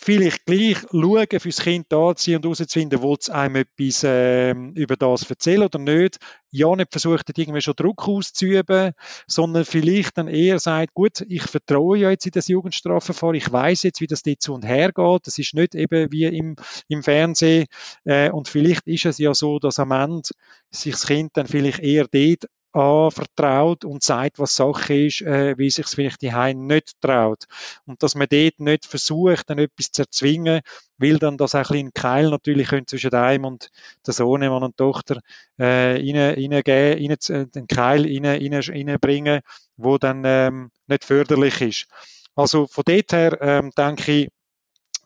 vielleicht 0.00 0.46
gleich 0.46 0.78
schauen, 0.90 1.26
fürs 1.38 1.60
Kind 1.60 1.86
da 1.90 2.14
zu 2.16 2.24
sein 2.24 2.36
und 2.36 2.44
herauszufinden, 2.44 3.02
will 3.02 3.16
es 3.20 3.28
einem 3.28 3.56
etwas 3.56 4.04
äh, 4.04 4.52
über 4.52 4.96
das 4.96 5.28
erzählen 5.28 5.64
oder 5.64 5.78
nicht. 5.78 6.18
Ja, 6.50 6.74
nicht 6.74 6.90
versucht, 6.90 7.38
irgendwie 7.38 7.60
schon 7.60 7.76
Druck 7.76 8.08
auszuüben, 8.08 8.92
sondern 9.26 9.64
vielleicht 9.64 10.18
dann 10.18 10.26
eher 10.26 10.58
sagt, 10.58 10.94
gut, 10.94 11.20
ich 11.28 11.42
vertraue 11.42 11.98
ja 11.98 12.10
jetzt 12.10 12.26
in 12.26 12.32
das 12.32 12.48
Jugendstrafverfahren, 12.48 13.36
ich 13.36 13.52
weiß 13.52 13.84
jetzt, 13.84 14.00
wie 14.00 14.06
das 14.06 14.22
dort 14.22 14.40
zu 14.42 14.54
und 14.54 14.64
her 14.64 14.90
geht. 14.92 15.26
Das 15.26 15.38
ist 15.38 15.54
nicht 15.54 15.74
eben 15.74 16.10
wie 16.10 16.24
im, 16.24 16.56
im 16.88 17.02
Fernsehen. 17.02 17.66
Äh, 18.04 18.30
und 18.30 18.48
vielleicht 18.48 18.86
ist 18.86 19.04
es 19.04 19.18
ja 19.18 19.34
so, 19.34 19.58
dass 19.58 19.78
am 19.78 19.92
Ende 19.92 20.28
sich 20.70 20.92
das 20.92 21.06
Kind 21.06 21.36
dann 21.36 21.46
vielleicht 21.46 21.80
eher 21.80 22.06
dort 22.10 22.46
anvertraut 22.72 23.84
und 23.84 24.02
sagt, 24.02 24.38
was 24.38 24.54
Sache 24.56 25.06
ist, 25.06 25.22
äh, 25.22 25.56
wie 25.58 25.70
sich 25.70 25.86
vielleicht 25.86 26.22
die 26.22 26.32
Heim 26.32 26.66
nicht 26.66 27.00
traut. 27.00 27.44
Und 27.86 28.02
dass 28.02 28.14
man 28.14 28.28
dort 28.30 28.60
nicht 28.60 28.86
versucht, 28.86 29.50
dann 29.50 29.58
etwas 29.58 29.90
zu 29.90 30.02
erzwingen, 30.02 30.60
weil 30.98 31.18
dann 31.18 31.36
das 31.36 31.54
auch 31.54 31.70
ein 31.70 31.90
bisschen 31.90 31.94
Keil 31.94 32.30
natürlich 32.30 32.68
zwischen 32.86 33.12
einem 33.14 33.44
und 33.44 33.70
der 34.06 34.14
Sohn, 34.14 34.40
Mann 34.40 34.62
und 34.62 34.76
Tochter 34.76 35.20
äh, 35.58 35.96
rein, 35.96 36.16
reingeben, 36.16 37.16
rein, 37.28 37.50
den 37.50 37.66
Keil 37.66 38.02
rein, 38.02 38.26
rein, 38.26 38.54
reinbringen, 38.54 39.40
wo 39.76 39.98
dann 39.98 40.22
ähm, 40.24 40.70
nicht 40.86 41.04
förderlich 41.04 41.60
ist. 41.60 41.86
Also 42.34 42.66
von 42.66 42.84
dort 42.86 43.12
her 43.12 43.38
ähm, 43.40 43.70
denke 43.76 44.12
ich, 44.12 44.28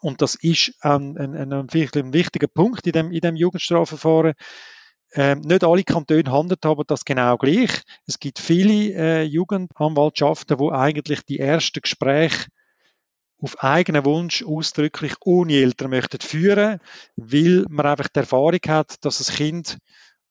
und 0.01 0.21
das 0.21 0.35
ist 0.35 0.75
ein, 0.81 1.17
ein, 1.17 1.35
ein, 1.35 1.53
ein 1.53 2.13
wichtiger 2.13 2.47
Punkt 2.47 2.87
in 2.87 2.93
dem, 2.93 3.11
in 3.11 3.21
dem 3.21 3.37
Jugendstrafverfahren, 3.37 4.35
ähm, 5.15 5.41
nicht 5.41 5.65
alle 5.65 5.85
Kantone 5.85 6.31
handhaben 6.31 6.85
das 6.87 7.05
genau 7.05 7.37
gleich. 7.37 7.71
Es 8.07 8.19
gibt 8.19 8.39
viele 8.39 8.95
äh, 8.95 9.23
Jugendanwaltschaften, 9.23 10.59
wo 10.59 10.71
eigentlich 10.71 11.23
die 11.23 11.39
ersten 11.39 11.81
Gespräche 11.81 12.49
auf 13.41 13.63
eigenen 13.63 14.05
Wunsch 14.05 14.43
ausdrücklich 14.43 15.15
ohne 15.25 15.55
Eltern 15.55 15.91
möchten 15.91 16.21
führen, 16.21 16.81
weil 17.17 17.65
man 17.69 17.87
einfach 17.87 18.09
die 18.09 18.21
Erfahrung 18.21 18.59
hat, 18.67 19.05
dass 19.05 19.19
das 19.19 19.33
Kind 19.33 19.79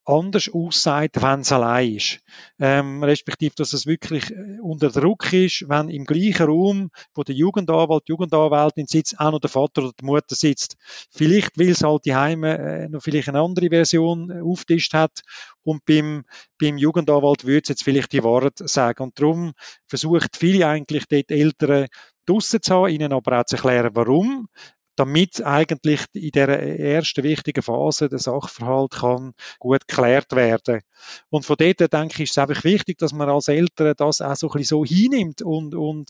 anders 0.06 0.50
aussieht, 0.50 1.22
wenn 1.22 1.42
es 1.42 1.52
allein 1.52 1.96
ist. 1.96 2.20
Ähm, 2.60 3.04
respektive, 3.04 3.54
dass 3.56 3.74
es 3.74 3.86
wirklich 3.86 4.32
äh, 4.32 4.60
unter 4.62 4.90
Druck 4.90 5.32
ist, 5.32 5.66
wenn 5.70 5.90
im 5.90 6.06
gleichen 6.06 6.48
Raum, 6.48 6.90
wo 7.16 7.24
der 7.24 7.36
Jugendanwalt, 7.36 8.04
Jugendanwältin 8.08 8.88
sitzt, 8.88 9.20
auch 9.20 9.32
noch 9.32 9.40
der 9.40 9.50
Vater 9.50 9.84
oder 9.84 9.92
die 10.00 10.06
Mutter 10.06 10.36
sitzt. 10.36 10.76
Vielleicht, 11.12 11.58
weil 11.58 11.70
es 11.70 11.84
halt 11.84 12.06
die 12.06 12.16
Heime 12.16 12.58
äh, 12.58 12.90
noch 12.90 13.02
vielleicht 13.02 13.30
eine 13.30 13.42
andere 13.42 13.70
Version 13.70 14.30
äh, 14.30 14.42
auftischt 14.42 14.94
hat 14.94 15.22
und 15.64 15.86
beim, 15.86 16.26
beim 16.60 16.78
Jugendanwalt 16.78 17.46
würde 17.46 17.62
es 17.64 17.70
jetzt 17.70 17.84
vielleicht 17.84 18.12
die 18.12 18.24
Wahrheit 18.24 18.58
sagen. 18.58 19.04
Und 19.04 19.20
darum 19.20 19.54
versucht 19.88 20.36
viele 20.38 20.68
eigentlich 20.68 21.06
dort 21.08 21.32
Eltern 21.32 21.88
draussen 22.26 22.62
zu 22.62 22.74
haben, 22.74 22.90
ihnen 22.90 23.14
aber 23.14 23.40
auch 23.40 23.46
zu 23.46 23.56
erklären, 23.56 23.92
warum 23.94 24.48
damit 24.96 25.44
eigentlich 25.44 26.06
in 26.14 26.32
der 26.32 26.50
ersten 26.80 27.24
wichtigen 27.24 27.64
Phase 27.64 28.10
der 28.10 28.20
Sachverhalt 28.20 28.92
kann 28.92 29.34
gut 29.60 29.88
geklärt 29.88 30.36
werden. 30.36 30.82
Und 31.30 31.46
von 31.46 31.56
dort 31.58 31.80
denke 31.94 32.16
ich, 32.16 32.22
ist 32.22 32.32
es 32.32 32.38
einfach 32.38 32.64
wichtig, 32.64 32.98
dass 33.00 33.14
man 33.14 33.30
als 33.30 33.48
Eltern 33.48 33.94
das 33.98 34.22
auch 34.22 34.36
so 34.36 34.48
ein 34.48 34.52
bisschen 34.54 34.78
so 34.78 34.86
hinnimmt 34.86 35.42
und, 35.42 35.76
und 35.76 36.10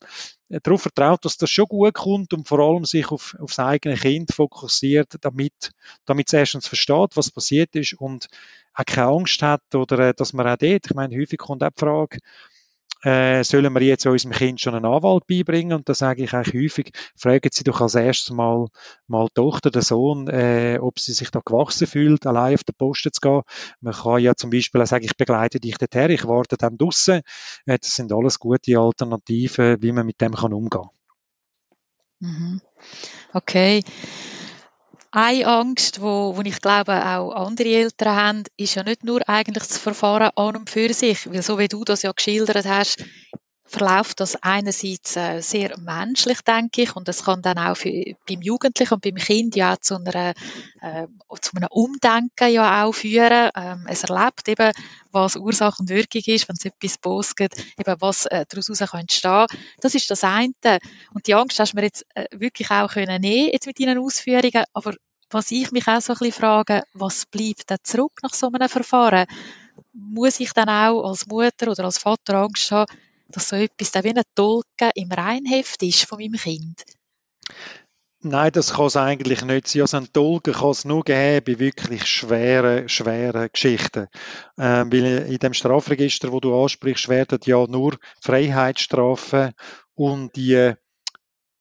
darauf 0.49 0.81
vertraut, 0.81 1.25
dass 1.25 1.37
das 1.37 1.49
schon 1.49 1.65
gut 1.65 1.93
kommt 1.93 2.33
und 2.33 2.47
vor 2.47 2.59
allem 2.59 2.85
sich 2.85 3.09
auf, 3.09 3.35
auf 3.39 3.51
das 3.51 3.59
eigene 3.59 3.95
Kind 3.95 4.33
fokussiert, 4.33 5.15
damit, 5.21 5.71
damit 6.05 6.27
es 6.27 6.33
erstens 6.33 6.67
versteht, 6.67 7.15
was 7.15 7.31
passiert 7.31 7.75
ist 7.75 7.93
und 7.93 8.27
auch 8.73 8.85
keine 8.85 9.07
Angst 9.07 9.41
hat 9.41 9.63
oder 9.73 9.99
äh, 9.99 10.13
dass 10.13 10.33
man 10.33 10.47
auch 10.47 10.57
dort, 10.57 10.85
ich 10.85 10.93
meine, 10.93 11.15
häufig 11.15 11.39
kommt 11.39 11.63
auch 11.63 11.69
die 11.69 11.79
Frage, 11.79 12.17
äh, 13.03 13.43
sollen 13.43 13.73
wir 13.73 13.81
jetzt 13.81 14.05
unserem 14.05 14.31
Kind 14.31 14.61
schon 14.61 14.75
einen 14.75 14.85
Anwalt 14.85 15.27
beibringen? 15.27 15.73
Und 15.77 15.89
da 15.89 15.93
sage 15.93 16.23
ich 16.23 16.33
eigentlich 16.33 16.63
häufig, 16.63 16.91
fragen 17.15 17.49
Sie 17.51 17.63
doch 17.63 17.81
als 17.81 17.95
erstes 17.95 18.31
mal, 18.31 18.67
mal 19.07 19.27
die 19.27 19.33
Tochter, 19.33 19.71
den 19.71 19.81
Sohn, 19.81 20.27
äh, 20.27 20.79
ob 20.81 20.99
sie 20.99 21.13
sich 21.13 21.29
da 21.29 21.41
gewachsen 21.43 21.87
fühlt, 21.87 22.25
allein 22.25 22.55
auf 22.55 22.63
der 22.63 22.73
Posten 22.73 23.11
zu 23.11 23.21
gehen. 23.21 23.41
Man 23.81 23.93
kann 23.93 24.21
ja 24.21 24.35
zum 24.35 24.49
Beispiel 24.49 24.81
auch 24.81 24.87
sagen, 24.87 25.05
ich 25.05 25.17
begleite 25.17 25.59
dich 25.59 25.77
dorthin, 25.77 26.11
ich 26.11 26.25
warte 26.27 26.57
dann 26.57 26.77
draussen. 26.77 27.21
Äh, 27.65 27.77
das 27.79 27.95
sind 27.95 28.13
alles 28.13 28.39
gute 28.39 28.79
Alternativen, 28.79 29.81
wie 29.81 29.91
man 29.91 30.05
mit 30.05 30.21
dem 30.21 30.33
kann 30.33 30.53
umgehen 30.53 30.69
kann. 30.69 30.89
Mhm. 32.19 32.61
Okay. 33.33 33.83
Eine 35.15 35.45
Angst, 35.45 36.01
wo, 36.01 36.35
wo 36.35 36.41
ich 36.41 36.59
glaube 36.59 36.93
auch 37.05 37.33
andere 37.33 37.69
Eltern 37.69 38.15
haben, 38.15 38.43
ist 38.57 38.73
ja 38.73 38.81
nicht 38.81 39.03
nur 39.03 39.21
eigentlich 39.29 39.67
das 39.67 39.77
Verfahren 39.77 40.31
an 40.35 40.55
und 40.55 40.71
für 40.71 40.91
sich, 40.91 41.31
weil 41.31 41.43
so 41.43 41.59
wie 41.59 41.67
du 41.67 41.83
das 41.83 42.01
ja 42.01 42.11
geschildert 42.11 42.65
hast, 42.65 43.05
verläuft 43.73 44.19
das 44.19 44.35
einerseits 44.43 45.15
äh, 45.15 45.41
sehr 45.41 45.77
menschlich, 45.79 46.41
denke 46.41 46.83
ich, 46.83 46.95
und 46.95 47.09
es 47.09 47.25
kann 47.25 47.41
dann 47.41 47.57
auch 47.57 47.75
für, 47.75 47.89
beim 48.27 48.41
Jugendlichen 48.41 48.93
und 48.93 49.03
beim 49.03 49.15
Kind 49.15 49.55
ja 49.55 49.77
zu, 49.81 49.95
einer, 49.95 50.35
äh, 50.81 51.07
zu 51.41 51.55
einem 51.55 51.69
Umdenken 51.71 52.51
ja 52.51 52.83
auch 52.83 52.93
führen. 52.93 53.49
Ähm, 53.55 53.85
es 53.89 54.03
erlebt 54.03 54.47
eben, 54.47 54.71
was 55.11 55.35
Ursache 55.37 55.77
und 55.79 55.89
Wirkung 55.89 56.21
ist, 56.27 56.47
wenn 56.47 56.55
es 56.55 56.65
etwas 56.65 57.35
gibt, 57.35 57.57
eben 57.79 57.95
was 57.99 58.27
äh, 58.27 58.45
daraus 58.47 58.91
kann 58.91 59.01
entstehen. 59.01 59.47
Das 59.81 59.95
ist 59.95 60.09
das 60.11 60.23
eine. 60.23 60.53
Und 61.13 61.25
die 61.25 61.33
Angst 61.33 61.59
hast 61.59 61.73
du 61.73 61.77
mir 61.77 61.85
jetzt 61.85 62.05
äh, 62.13 62.27
wirklich 62.31 62.69
auch 62.69 62.91
können 62.91 63.21
nehmen, 63.21 63.49
jetzt 63.51 63.65
mit 63.65 63.79
deinen 63.79 63.97
Ausführungen, 63.97 64.65
aber 64.73 64.93
was 65.31 65.49
ich 65.49 65.71
mich 65.71 65.87
auch 65.87 65.99
so 65.99 66.13
ein 66.13 66.19
bisschen 66.19 66.41
frage, 66.41 66.83
was 66.93 67.25
bleibt 67.25 67.71
dann 67.71 67.79
zurück 67.81 68.19
nach 68.21 68.35
so 68.35 68.51
einem 68.51 68.69
Verfahren? 68.69 69.25
Muss 69.93 70.39
ich 70.39 70.53
dann 70.53 70.69
auch 70.69 71.09
als 71.09 71.25
Mutter 71.25 71.71
oder 71.71 71.85
als 71.85 71.97
Vater 71.97 72.35
Angst 72.35 72.71
haben, 72.71 72.85
dass 73.33 73.49
so 73.49 73.55
etwas 73.55 73.91
dann 73.91 74.03
wie 74.03 74.09
ein 74.09 74.21
Tolken 74.35 74.91
im 74.95 75.11
Reinheft 75.11 75.83
ist 75.83 76.05
von 76.05 76.19
meinem 76.19 76.39
Kind? 76.39 76.83
Nein, 78.25 78.53
das 78.53 78.75
kann 78.75 78.85
es 78.85 78.95
eigentlich 78.95 79.43
nicht 79.43 79.67
sein. 79.67 79.81
Also 79.81 79.97
ein 79.97 80.13
Tolken 80.13 80.53
kann 80.53 80.69
es 80.69 80.85
nur 80.85 81.03
geben 81.03 81.43
bei 81.45 81.59
wirklich 81.59 82.05
schweren, 82.05 82.87
schweren 82.87 83.49
Geschichten. 83.51 84.07
Ähm, 84.57 84.93
weil 84.93 85.27
in 85.29 85.39
dem 85.39 85.53
Strafregister, 85.53 86.31
wo 86.31 86.39
du 86.39 86.57
ansprichst, 86.63 87.09
werden 87.09 87.39
ja 87.43 87.67
nur 87.67 87.97
Freiheitsstrafen 88.21 89.51
und 89.95 90.33
die 90.37 90.73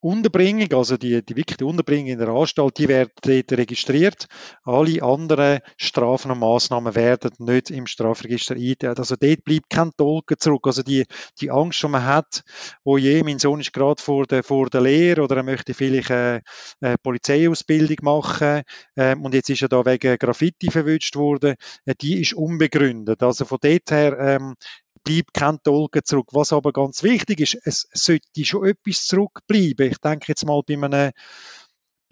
Unterbringung, 0.03 0.67
also 0.73 0.97
die, 0.97 1.23
die 1.23 1.35
wirkliche 1.37 1.65
Unterbringung 1.65 2.07
in 2.07 2.19
der 2.19 2.27
Anstalt, 2.27 2.77
die 2.77 2.89
werden 2.89 3.11
dort 3.21 3.53
registriert. 3.53 4.27
Alle 4.63 5.01
anderen 5.01 5.59
Strafen 5.77 6.29
und 6.31 6.39
Massnahmen 6.39 6.93
werden 6.93 7.31
nicht 7.39 7.71
im 7.71 7.87
Strafregister 7.87 8.55
eingetragen. 8.55 8.99
Also 8.99 9.15
dort 9.17 9.45
bleibt 9.45 9.69
kein 9.69 9.91
Tolken 9.95 10.37
zurück. 10.37 10.67
Also 10.67 10.83
die, 10.83 11.05
die 11.39 11.49
Angst, 11.49 11.81
die 11.81 11.87
man 11.87 12.05
hat, 12.05 12.43
oh 12.83 12.97
je, 12.97 13.23
mein 13.23 13.39
Sohn 13.39 13.61
ist 13.61 13.71
gerade 13.71 14.01
vor 14.01 14.25
der, 14.25 14.43
vor 14.43 14.69
der 14.69 14.81
Lehre 14.81 15.21
oder 15.21 15.37
er 15.37 15.43
möchte 15.43 15.73
vielleicht 15.73 16.11
eine, 16.11 16.41
eine 16.81 16.97
Polizeiausbildung 16.97 17.97
machen 18.01 18.63
ähm, 18.97 19.23
und 19.23 19.33
jetzt 19.33 19.49
ist 19.49 19.61
er 19.61 19.69
da 19.69 19.85
wegen 19.85 20.17
Graffiti 20.17 20.69
verwünscht 20.69 21.15
worden, 21.15 21.55
äh, 21.85 21.95
die 22.01 22.19
ist 22.19 22.33
unbegründet. 22.33 23.23
Also 23.23 23.45
von 23.45 23.59
dort 23.61 23.89
her 23.89 24.17
ähm, 24.19 24.55
bleibt 25.03 25.33
kein 25.33 25.61
Tolken 25.63 26.03
zurück. 26.03 26.29
Was 26.31 26.53
aber 26.53 26.71
ganz 26.71 27.03
wichtig 27.03 27.39
ist, 27.39 27.57
es 27.63 27.87
sollte 27.93 28.45
schon 28.45 28.65
etwas 28.65 29.05
zurückbleiben. 29.05 29.91
Ich 29.91 29.97
denke 29.99 30.25
jetzt 30.27 30.45
mal 30.45 30.61
bei 30.65 30.75
einem, 30.75 31.11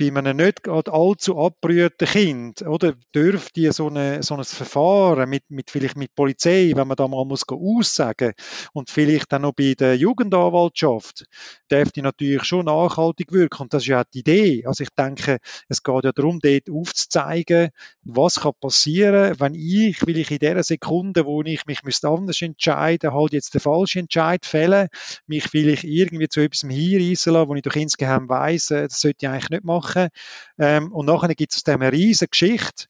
bei 0.09 0.17
einem 0.17 0.37
nicht 0.37 0.67
allzu 0.67 1.37
abgerührten 1.37 2.07
Kind, 2.07 2.61
oder, 2.63 2.93
dürfte 3.13 3.71
so, 3.71 3.87
eine, 3.87 4.23
so 4.23 4.35
ein 4.35 4.43
Verfahren 4.43 5.29
mit, 5.29 5.43
mit, 5.49 5.69
vielleicht 5.69 5.97
mit 5.97 6.15
Polizei, 6.15 6.71
wenn 6.75 6.87
man 6.87 6.97
da 6.97 7.07
mal 7.07 7.25
muss 7.25 7.43
aussagen 7.47 8.33
und 8.73 8.89
vielleicht 8.89 9.31
dann 9.31 9.43
noch 9.43 9.53
bei 9.53 9.75
der 9.77 9.95
Jugendanwaltschaft, 9.95 11.25
dürfte 11.69 12.01
natürlich 12.01 12.43
schon 12.43 12.65
nachhaltig 12.65 13.31
wirken. 13.31 13.63
Und 13.63 13.73
das 13.73 13.83
ist 13.83 13.87
ja 13.87 14.01
auch 14.01 14.05
die 14.13 14.19
Idee. 14.19 14.65
Also 14.65 14.83
ich 14.83 14.89
denke, 14.97 15.37
es 15.67 15.83
geht 15.83 16.03
ja 16.03 16.11
darum, 16.11 16.39
dort 16.39 16.69
aufzuzeigen, 16.69 17.69
was 18.03 18.39
kann 18.39 18.53
passieren, 18.59 19.35
wenn 19.39 19.53
ich, 19.53 20.05
will 20.05 20.17
ich 20.17 20.31
in 20.31 20.39
der 20.39 20.63
Sekunde, 20.63 21.25
wo 21.25 21.41
ich 21.43 21.65
mich 21.65 21.83
müsste 21.83 22.09
anders 22.09 22.41
entscheiden, 22.41 23.13
halt 23.13 23.33
jetzt 23.33 23.53
den 23.53 23.61
falschen 23.61 23.99
Entscheid 23.99 24.45
fällen, 24.45 24.87
mich 25.27 25.43
vielleicht 25.43 25.83
irgendwie 25.83 26.27
zu 26.27 26.39
etwas 26.41 26.61
hinreissen 26.61 27.33
lassen, 27.33 27.49
wo 27.49 27.55
ich 27.55 27.61
doch 27.61 27.75
insgeheim 27.75 28.29
weiss, 28.29 28.67
das 28.67 29.01
sollte 29.01 29.25
ich 29.25 29.29
eigentlich 29.29 29.49
nicht 29.49 29.63
machen. 29.63 29.90
Ähm, 30.57 30.91
und 30.91 31.05
nachher 31.05 31.35
gibt 31.35 31.53
es 31.53 31.65
eine 31.65 31.91
riesige 31.91 32.29
Geschichte, 32.29 32.85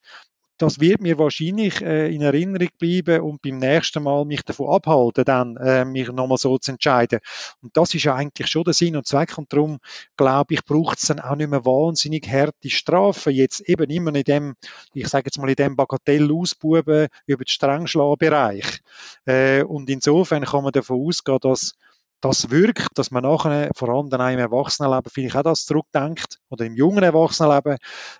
das 0.61 0.79
wird 0.79 1.01
mir 1.01 1.17
wahrscheinlich 1.17 1.81
äh, 1.81 2.13
in 2.13 2.21
Erinnerung 2.21 2.69
bleiben 2.77 3.21
und 3.21 3.41
beim 3.41 3.57
nächsten 3.57 4.03
Mal 4.03 4.25
mich 4.25 4.43
davon 4.43 4.69
abhalten, 4.69 5.25
dann 5.25 5.57
äh, 5.57 5.85
mich 5.85 6.11
nochmal 6.11 6.37
so 6.37 6.55
zu 6.59 6.73
entscheiden. 6.73 7.19
Und 7.63 7.75
das 7.75 7.95
ist 7.95 8.03
ja 8.03 8.13
eigentlich 8.13 8.47
schon 8.47 8.65
der 8.65 8.73
Sinn 8.73 8.95
und 8.95 9.07
Zweck 9.07 9.39
und 9.39 9.51
darum 9.51 9.79
glaube 10.17 10.53
ich, 10.53 10.63
braucht 10.63 10.99
es 10.99 11.07
dann 11.07 11.19
auch 11.19 11.35
nicht 11.35 11.49
mehr 11.49 11.65
wahnsinnig 11.65 12.27
harte 12.29 12.69
Strafen. 12.69 13.33
Jetzt 13.33 13.61
eben 13.61 13.89
immer 13.89 14.13
in 14.13 14.23
dem, 14.23 14.55
ich 14.93 15.07
sage 15.07 15.25
jetzt 15.27 15.39
mal 15.39 15.49
in 15.49 15.55
dem 15.55 15.75
Bagatell-Ausbuben 15.75 17.07
über 17.25 17.43
den 17.43 17.47
Strengschlagbereich. 17.47 18.81
Äh, 19.25 19.63
und 19.63 19.89
insofern 19.89 20.45
kann 20.45 20.63
man 20.63 20.73
davon 20.73 21.07
ausgehen, 21.07 21.39
dass 21.41 21.73
das 22.21 22.49
wirkt, 22.51 22.87
dass 22.95 23.11
man 23.11 23.23
nachher, 23.23 23.71
vor 23.75 23.89
allem 23.89 24.09
dann 24.09 24.21
auch 24.21 24.29
im 24.29 24.39
Erwachsenenleben, 24.39 25.11
vielleicht 25.11 25.35
auch 25.35 25.43
das 25.43 25.65
zurückdenkt, 25.65 26.39
oder 26.49 26.65
im 26.65 26.75
jungen 26.75 27.03
Erwachsenenleben. 27.03 27.77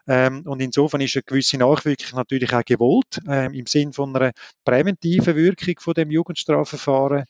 Ähm, 0.07 0.43
und 0.45 0.59
insofern 0.59 1.01
ist 1.01 1.15
eine 1.15 1.23
gewisse 1.23 1.57
Nachwirkung 1.57 2.17
natürlich 2.17 2.53
auch 2.53 2.65
gewollt, 2.65 3.19
ähm, 3.27 3.53
im 3.53 3.65
Sinn 3.67 3.93
von 3.93 4.15
einer 4.15 4.31
präventiven 4.65 5.35
Wirkung 5.35 5.75
von 5.79 5.93
dem 5.93 6.11
Jugendstrafverfahren 6.11 7.25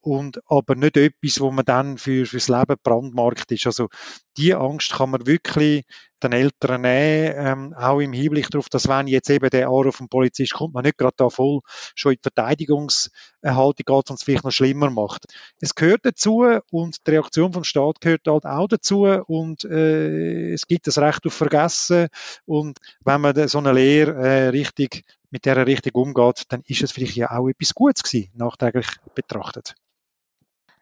und 0.00 0.40
aber 0.48 0.76
nicht 0.76 0.96
etwas, 0.96 1.40
wo 1.40 1.50
man 1.50 1.64
dann 1.64 1.98
für 1.98 2.26
fürs 2.26 2.48
Leben 2.48 2.76
brandmarkt 2.82 3.50
ist. 3.50 3.66
Also 3.66 3.88
die 4.36 4.54
Angst 4.54 4.92
kann 4.92 5.10
man 5.10 5.26
wirklich 5.26 5.84
den 6.22 6.32
Eltern 6.32 6.80
nehmen, 6.82 7.34
ähm, 7.36 7.74
auch 7.74 8.00
im 8.00 8.12
Hinblick 8.12 8.50
darauf, 8.50 8.68
dass 8.68 8.88
wenn 8.88 9.06
jetzt 9.06 9.30
eben 9.30 9.50
der 9.50 9.68
Anruf 9.68 9.96
vom 9.96 10.08
Polizist 10.08 10.54
kommt, 10.54 10.74
man 10.74 10.84
nicht 10.84 10.98
gerade 10.98 11.14
da 11.16 11.28
voll 11.28 11.60
schon 11.94 12.12
in 12.12 12.18
die 12.18 12.22
Verteidigungshaltung 12.22 13.84
geht 13.84 14.10
und 14.10 14.12
es 14.12 14.22
vielleicht 14.22 14.44
noch 14.44 14.50
schlimmer 14.50 14.90
macht. 14.90 15.26
Es 15.60 15.74
gehört 15.74 16.04
dazu 16.04 16.44
und 16.70 17.06
die 17.06 17.10
Reaktion 17.10 17.52
vom 17.52 17.64
Staat 17.64 18.00
gehört 18.00 18.26
halt 18.26 18.46
auch 18.46 18.68
dazu 18.68 19.04
und 19.04 19.64
äh, 19.64 20.52
es 20.52 20.66
gibt 20.66 20.86
das 20.86 20.98
Recht 20.98 21.26
auf 21.26 21.34
Vergessen 21.34 22.08
und 22.46 22.78
wenn 23.04 23.20
man 23.20 23.48
so 23.48 23.58
eine 23.58 23.72
Lehre 23.72 24.12
äh, 24.12 24.48
richtig 24.48 25.04
mit 25.30 25.44
der 25.44 25.66
richtig 25.66 25.94
umgeht, 25.94 26.44
dann 26.48 26.62
ist 26.66 26.82
es 26.82 26.92
vielleicht 26.92 27.16
ja 27.16 27.30
auch 27.30 27.48
etwas 27.48 27.74
Gutes 27.74 28.02
gewesen, 28.02 28.30
nachträglich 28.34 28.86
betrachtet. 29.14 29.74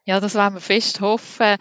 Ja, 0.05 0.21
das 0.21 0.35
wollen 0.35 0.55
wir 0.55 0.61
fest 0.61 1.01
hoffen. 1.01 1.57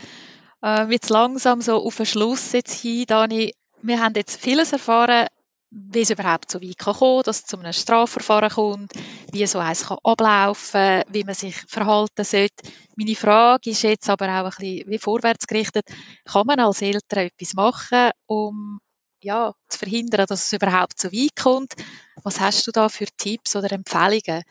Äh, 0.61 0.91
jetzt 0.91 1.09
langsam 1.09 1.61
so 1.61 1.83
auf 1.83 1.97
den 1.97 2.05
Schluss 2.05 2.51
jetzt 2.51 2.81
hin, 2.81 3.05
Dani. 3.07 3.53
Wir 3.85 3.99
haben 4.01 4.13
jetzt 4.15 4.41
vieles 4.41 4.71
erfahren, 4.71 5.27
wie 5.69 6.01
es 6.01 6.09
überhaupt 6.09 6.49
so 6.49 6.61
weit 6.61 6.77
kann 6.77 6.93
kommen, 6.93 7.23
dass 7.23 7.39
es 7.39 7.45
zu 7.45 7.59
einem 7.59 7.73
Strafverfahren 7.73 8.49
kommt, 8.49 8.93
wie 9.33 9.45
so 9.45 9.59
eins 9.59 9.87
kann 9.87 9.97
ablaufen, 10.03 11.01
wie 11.09 11.25
man 11.25 11.35
sich 11.35 11.57
verhalten 11.67 12.23
sollte. 12.23 12.63
Meine 12.95 13.15
Frage 13.15 13.71
ist 13.71 13.81
jetzt 13.81 14.09
aber 14.09 14.27
auch 14.27 14.45
ein 14.45 14.49
bisschen 14.57 14.89
wie 14.89 14.99
vorwärts 14.99 15.47
gerichtet. 15.47 15.85
Kann 16.23 16.47
man 16.47 16.61
als 16.61 16.81
Eltern 16.81 17.25
etwas 17.25 17.55
machen, 17.55 18.11
um 18.25 18.79
ja, 19.21 19.53
zu 19.67 19.79
verhindern, 19.79 20.27
dass 20.29 20.45
es 20.45 20.53
überhaupt 20.53 20.97
so 20.97 21.11
weit 21.11 21.35
kommt? 21.35 21.73
Was 22.23 22.39
hast 22.39 22.65
du 22.65 22.71
da 22.71 22.87
für 22.87 23.07
Tipps 23.17 23.53
oder 23.57 23.69
Empfehlungen? 23.73 24.43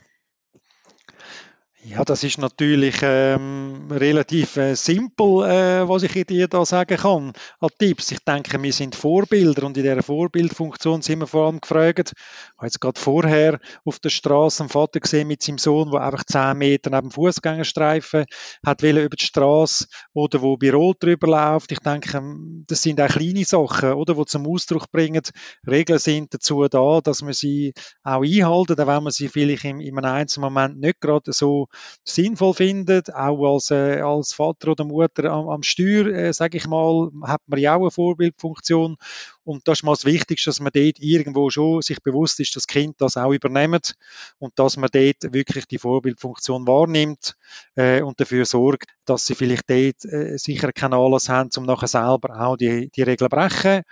Ja, 1.85 2.05
das 2.05 2.23
ist 2.23 2.39
natürlich 2.39 3.01
ähm, 3.03 3.89
relativ 3.91 4.57
äh, 4.57 4.77
simpel, 4.77 5.43
äh, 5.43 5.89
was 5.89 6.05
ich 6.05 6.27
dir 6.27 6.47
da 6.47 6.65
sagen 6.65 6.97
kann 6.97 7.33
an 7.59 7.69
Tipps. 7.77 8.13
Ich 8.13 8.21
denke, 8.21 8.63
wir 8.63 8.73
sind 8.73 8.95
Vorbilder 8.95 9.65
und 9.65 9.77
in 9.77 9.83
dieser 9.83 10.01
Vorbildfunktion 10.01 11.03
sind 11.03 11.19
wir 11.19 11.27
vor 11.27 11.47
allem 11.47 11.61
gefragt. 11.61 12.13
Ich 12.15 12.57
habe 12.57 12.67
jetzt 12.67 12.81
gerade 12.81 13.01
vorher 13.01 13.59
auf 13.85 13.99
der 13.99 14.11
Straße 14.11 14.63
einen 14.63 14.69
Vater 14.69 15.01
gesehen 15.01 15.27
mit 15.27 15.43
seinem 15.43 15.59
Sohn, 15.59 15.91
der 15.91 16.03
einfach 16.03 16.23
zehn 16.23 16.57
Meter 16.57 16.91
neben 16.91 17.09
dem 17.09 17.11
Fußgängerstreifen 17.11 18.27
hat 18.65 18.83
über 18.85 19.17
die 19.17 19.25
Straße 19.25 19.87
oder 20.13 20.41
wo 20.41 20.57
bei 20.57 20.71
Rot 20.71 21.03
drüber 21.03 21.27
läuft. 21.27 21.73
Ich 21.73 21.81
denke, 21.81 22.23
das 22.69 22.81
sind 22.81 23.01
auch 23.01 23.09
kleine 23.09 23.45
Sachen, 23.45 23.95
oder, 23.95 24.15
die 24.15 24.25
zum 24.27 24.47
Ausdruck 24.47 24.89
bringen. 24.93 25.23
Regeln 25.67 25.99
sind 25.99 26.33
dazu 26.33 26.65
da, 26.69 27.01
dass 27.01 27.23
man 27.23 27.33
sie 27.33 27.75
auch 28.05 28.23
einhalten, 28.23 28.81
auch 28.81 28.87
wenn 28.87 29.03
man 29.03 29.11
sie 29.11 29.27
vielleicht 29.27 29.65
in, 29.65 29.81
in 29.81 29.99
einem 29.99 30.15
einzelnen 30.15 30.45
Moment 30.45 30.79
nicht 30.79 31.01
gerade 31.01 31.33
so 31.33 31.67
sinnvoll 32.05 32.55
findet, 32.55 33.13
auch 33.15 33.55
als, 33.55 33.71
äh, 33.71 34.01
als 34.01 34.33
Vater 34.33 34.73
oder 34.73 34.85
Mutter 34.85 35.31
am, 35.31 35.49
am 35.49 35.63
Steuer, 35.63 36.07
äh, 36.07 36.33
sage 36.33 36.59
ich 36.59 36.67
mal, 36.67 37.11
hat 37.23 37.43
man 37.47 37.59
ja 37.59 37.77
auch 37.77 37.83
eine 37.83 37.91
Vorbildfunktion. 37.91 38.97
Und 39.45 39.67
das 39.67 39.79
ist 39.79 39.83
mal 39.83 39.93
das 39.93 40.05
Wichtigste, 40.05 40.51
dass 40.51 40.61
man 40.61 40.73
dort 40.73 40.99
irgendwo 41.01 41.51
schon 41.51 41.83
sich 41.83 42.01
bewusst 42.03 42.39
ist, 42.41 42.55
dass 42.57 42.65
das 42.65 42.67
Kind 42.67 43.01
das 43.01 43.17
auch 43.17 43.33
übernimmt 43.33 43.97
und 44.39 44.59
dass 44.59 44.77
man 44.77 44.91
dort 44.93 45.33
wirklich 45.33 45.67
die 45.67 45.79
Vorbildfunktion 45.79 46.67
wahrnimmt 46.67 47.37
äh, 47.75 48.03
und 48.03 48.21
dafür 48.21 48.45
sorgt, 48.45 48.87
dass 49.05 49.27
sie 49.27 49.35
vielleicht 49.35 49.69
dort 49.69 50.05
äh, 50.05 50.37
sicher 50.39 50.73
keinen 50.73 50.95
Anlass 50.95 51.29
haben, 51.29 51.51
um 51.57 51.65
nachher 51.65 51.89
selber 51.89 52.41
auch 52.41 52.57
die, 52.57 52.91
die 52.91 53.03
Regeln 53.03 53.29
brechen 53.29 53.83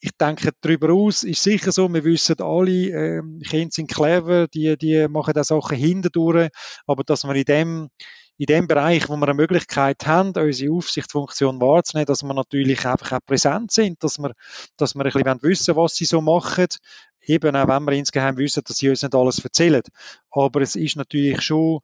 ich 0.00 0.12
denke, 0.12 0.50
darüber 0.60 0.92
aus 0.92 1.24
ist 1.24 1.42
sicher 1.42 1.72
so, 1.72 1.92
wir 1.92 2.04
wissen 2.04 2.40
alle, 2.40 2.70
äh, 2.70 3.22
Kinder 3.42 3.70
sind 3.72 3.90
clever, 3.90 4.46
die, 4.46 4.76
die 4.76 5.08
machen 5.08 5.34
da 5.34 5.42
Sachen 5.42 5.76
hindurch, 5.76 6.50
aber 6.86 7.04
dass 7.04 7.24
wir 7.24 7.34
in 7.34 7.44
dem, 7.44 7.90
in 8.36 8.46
dem 8.46 8.68
Bereich, 8.68 9.08
wo 9.08 9.16
wir 9.16 9.26
eine 9.26 9.34
Möglichkeit 9.34 10.06
haben, 10.06 10.32
unsere 10.36 10.72
Aufsichtsfunktion 10.72 11.60
wahrzunehmen, 11.60 12.06
dass 12.06 12.22
wir 12.22 12.32
natürlich 12.32 12.86
einfach 12.86 13.12
auch 13.12 13.26
präsent 13.26 13.72
sind, 13.72 14.02
dass 14.04 14.18
wir, 14.18 14.34
dass 14.76 14.94
wir 14.94 15.04
ein 15.04 15.12
bisschen 15.12 15.42
wissen 15.42 15.76
was 15.76 15.96
sie 15.96 16.04
so 16.04 16.20
machen, 16.20 16.68
eben 17.20 17.56
auch 17.56 17.68
wenn 17.68 17.84
wir 17.84 17.92
insgeheim 17.92 18.36
wissen, 18.36 18.62
dass 18.64 18.76
sie 18.76 18.90
uns 18.90 19.02
nicht 19.02 19.14
alles 19.14 19.44
erzählen. 19.44 19.82
Aber 20.30 20.60
es 20.60 20.76
ist 20.76 20.96
natürlich 20.96 21.42
schon 21.42 21.80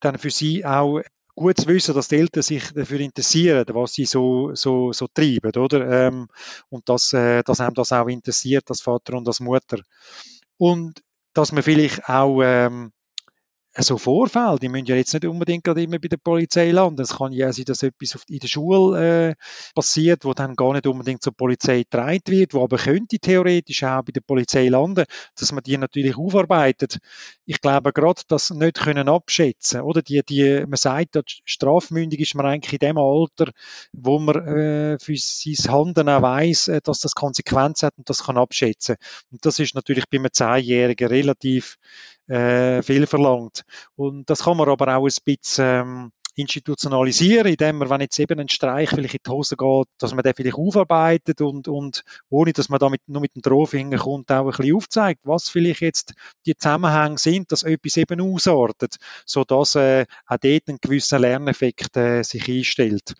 dann 0.00 0.18
für 0.18 0.30
sie 0.30 0.64
auch 0.64 1.00
gut 1.34 1.58
zu 1.58 1.68
wissen, 1.68 1.94
dass 1.94 2.08
die 2.08 2.16
Eltern 2.16 2.42
sich 2.42 2.72
dafür 2.72 3.00
interessieren, 3.00 3.64
was 3.68 3.94
sie 3.94 4.04
so, 4.04 4.54
so, 4.54 4.92
so 4.92 5.06
treiben, 5.12 5.52
oder? 5.56 6.06
Ähm, 6.06 6.28
und 6.68 6.88
dass, 6.88 7.12
äh, 7.12 7.42
dass 7.42 7.60
einem 7.60 7.74
das 7.74 7.92
auch 7.92 8.08
interessiert, 8.08 8.64
als 8.68 8.82
Vater 8.82 9.14
und 9.14 9.26
als 9.26 9.40
Mutter. 9.40 9.78
Und 10.58 11.02
dass 11.32 11.52
man 11.52 11.62
vielleicht 11.62 12.08
auch 12.08 12.42
ähm, 12.42 12.92
so 13.78 13.96
Vorfälle, 13.96 14.58
die 14.60 14.68
müssen 14.68 14.86
ja 14.86 14.96
jetzt 14.96 15.14
nicht 15.14 15.24
unbedingt 15.24 15.64
gerade 15.64 15.82
immer 15.82 15.98
bei 15.98 16.08
der 16.08 16.18
Polizei 16.18 16.70
landen. 16.70 17.00
Es 17.00 17.16
kann 17.16 17.32
ja 17.32 17.52
sein, 17.52 17.64
dass 17.64 17.82
etwas 17.82 18.22
in 18.28 18.38
der 18.38 18.48
Schule 18.48 19.30
äh, 19.30 19.34
passiert, 19.74 20.24
wo 20.24 20.34
dann 20.34 20.54
gar 20.56 20.74
nicht 20.74 20.86
unbedingt 20.86 21.22
zur 21.22 21.34
Polizei 21.34 21.78
getragen 21.78 22.20
wird, 22.26 22.52
wo 22.52 22.62
aber 22.62 22.76
könnte 22.76 23.18
theoretisch 23.18 23.82
auch 23.84 24.02
bei 24.02 24.12
der 24.12 24.20
Polizei 24.20 24.68
landen, 24.68 25.04
dass 25.38 25.52
man 25.52 25.62
die 25.62 25.78
natürlich 25.78 26.16
aufarbeitet. 26.16 26.98
Ich 27.46 27.60
glaube 27.60 27.92
gerade, 27.92 28.22
das 28.28 28.50
nicht 28.50 28.80
können 28.80 29.08
abschätzen, 29.08 29.80
oder 29.80 30.02
die, 30.02 30.22
die, 30.22 30.64
man 30.66 30.76
sagt, 30.76 31.18
strafmündig 31.44 32.20
ist 32.20 32.34
man 32.34 32.46
eigentlich 32.46 32.74
in 32.74 32.86
dem 32.86 32.98
Alter, 32.98 33.52
wo 33.92 34.18
man 34.18 34.36
äh, 34.46 34.98
für 34.98 35.16
sein 35.16 35.72
Handeln 35.72 36.08
auch 36.10 36.22
weiss, 36.22 36.68
äh, 36.68 36.80
dass 36.82 37.00
das 37.00 37.14
Konsequenzen 37.14 37.86
hat 37.86 37.94
und 37.96 38.10
das 38.10 38.24
kann 38.24 38.36
abschätzen. 38.36 38.96
Und 39.30 39.44
das 39.46 39.58
ist 39.58 39.74
natürlich 39.74 40.08
bei 40.10 40.18
einem 40.18 40.32
Zehnjährigen 40.32 41.08
relativ 41.08 41.78
äh, 42.28 42.82
viel 42.82 43.06
verlangt. 43.06 43.62
Und 43.96 44.28
das 44.30 44.44
kann 44.44 44.56
man 44.56 44.68
aber 44.68 44.96
auch 44.96 45.06
ein 45.06 45.14
bisschen 45.24 45.64
ähm, 45.64 46.12
institutionalisieren, 46.34 47.46
indem 47.46 47.78
man, 47.78 47.90
wenn 47.90 48.00
jetzt 48.00 48.18
eben 48.18 48.40
ein 48.40 48.48
Streich 48.48 48.90
vielleicht 48.90 49.14
in 49.14 49.20
die 49.26 49.30
Hose 49.30 49.56
geht, 49.56 49.86
dass 49.98 50.14
man 50.14 50.22
den 50.22 50.34
vielleicht 50.34 50.56
aufarbeitet 50.56 51.40
und, 51.40 51.68
und 51.68 52.04
ohne, 52.30 52.52
dass 52.52 52.68
man 52.68 52.78
damit 52.78 53.02
nur 53.06 53.20
mit 53.20 53.34
dem 53.34 53.42
Drohfinger 53.42 53.98
kommt, 53.98 54.30
auch 54.32 54.46
ein 54.46 54.50
bisschen 54.50 54.76
aufzeigt, 54.76 55.20
was 55.24 55.48
vielleicht 55.48 55.82
jetzt 55.82 56.14
die 56.46 56.56
Zusammenhänge 56.56 57.18
sind, 57.18 57.52
dass 57.52 57.64
etwas 57.64 57.96
eben 57.96 58.20
ausartet, 58.20 58.96
sodass 59.26 59.74
äh, 59.74 60.06
auch 60.26 60.38
dort 60.38 60.68
ein 60.68 60.78
gewisser 60.80 61.18
Lerneffekt 61.18 61.96
äh, 61.96 62.22
sich 62.22 62.48
einstellt. 62.48 63.14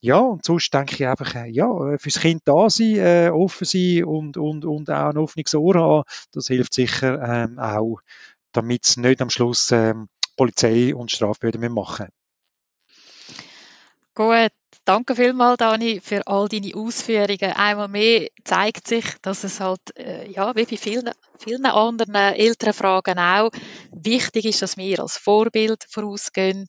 Ja, 0.00 0.18
und 0.18 0.44
sonst 0.44 0.72
denke 0.72 0.94
ich 0.94 1.06
einfach, 1.06 1.34
äh, 1.34 1.48
ja, 1.48 1.92
äh, 1.92 1.98
fürs 1.98 2.20
Kind 2.20 2.42
da 2.44 2.70
sein, 2.70 2.96
äh, 2.96 3.30
offen 3.32 3.64
sein 3.64 4.04
und, 4.04 4.36
und, 4.36 4.64
und 4.64 4.90
auch 4.90 5.10
ein 5.10 5.16
offenes 5.16 5.54
Ohr 5.54 5.74
haben, 5.74 6.04
das 6.32 6.46
hilft 6.46 6.74
sicher 6.74 7.20
ähm, 7.22 7.58
auch 7.58 7.98
damit 8.52 8.84
es 8.84 8.96
nicht 8.96 9.20
am 9.20 9.30
Schluss 9.30 9.70
ähm, 9.72 10.08
Polizei 10.36 10.94
und 10.94 11.10
Strafbehörden 11.10 11.72
machen 11.72 12.08
Gut, 14.16 14.52
danke 14.86 15.14
vielmals, 15.14 15.58
Dani, 15.58 16.00
für 16.00 16.26
all 16.26 16.48
deine 16.48 16.74
Ausführungen. 16.74 17.52
Einmal 17.52 17.88
mehr 17.88 18.28
zeigt 18.44 18.88
sich, 18.88 19.04
dass 19.20 19.44
es 19.44 19.60
halt, 19.60 19.94
äh, 19.94 20.26
ja, 20.30 20.56
wie 20.56 20.64
bei 20.64 20.78
vielen, 20.78 21.10
vielen 21.38 21.66
anderen 21.66 22.14
älteren 22.14 22.72
Fragen 22.72 23.18
auch, 23.18 23.50
wichtig 23.92 24.46
ist, 24.46 24.62
dass 24.62 24.78
wir 24.78 25.00
als 25.00 25.18
Vorbild 25.18 25.84
vorausgehen, 25.90 26.66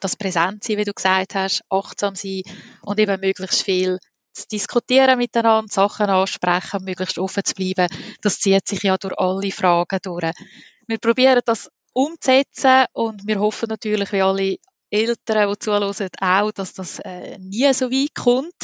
das 0.00 0.16
präsent 0.16 0.64
sein, 0.64 0.78
wie 0.78 0.84
du 0.84 0.94
gesagt 0.94 1.34
hast, 1.34 1.64
achtsam 1.68 2.14
sein 2.14 2.44
und 2.80 2.98
eben 2.98 3.20
möglichst 3.20 3.62
viel 3.62 3.98
zu 4.32 4.48
diskutieren 4.48 5.18
miteinander, 5.18 5.70
Sachen 5.70 6.06
ansprechen, 6.08 6.82
möglichst 6.82 7.18
offen 7.18 7.44
zu 7.44 7.54
bleiben. 7.54 7.88
Das 8.22 8.38
zieht 8.38 8.66
sich 8.66 8.82
ja 8.82 8.96
durch 8.96 9.18
alle 9.18 9.50
Fragen 9.50 9.98
durch. 10.02 10.32
Wir 10.86 10.98
probieren 10.98 11.40
das 11.44 11.68
umzusetzen 11.92 12.86
und 12.92 13.26
wir 13.26 13.40
hoffen 13.40 13.68
natürlich, 13.68 14.12
wie 14.12 14.22
alle 14.22 14.56
Eltern, 14.90 15.50
die 15.50 15.58
zuhören, 15.58 16.10
auch, 16.20 16.52
dass 16.52 16.74
das 16.74 17.00
äh, 17.00 17.38
nie 17.38 17.72
so 17.72 17.90
weit 17.90 18.14
kommt. 18.14 18.54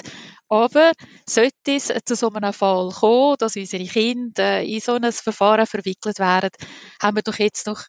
Aber 0.48 0.92
sollte 1.28 1.52
es 1.66 1.92
zu 2.04 2.14
so 2.14 2.30
einem 2.30 2.52
Fall 2.52 2.90
kommen, 2.90 3.36
dass 3.38 3.56
unsere 3.56 3.84
Kinder 3.84 4.62
in 4.62 4.80
so 4.80 4.94
ein 4.94 5.10
Verfahren 5.10 5.66
verwickelt 5.66 6.18
werden, 6.18 6.50
haben 7.00 7.16
wir 7.16 7.22
doch 7.22 7.38
jetzt 7.38 7.66
noch 7.66 7.84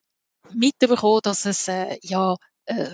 mitbekommen, 0.53 1.19
dass 1.23 1.45
es 1.45 1.67
äh, 1.67 1.97
ja 2.01 2.33
äh, 2.33 2.37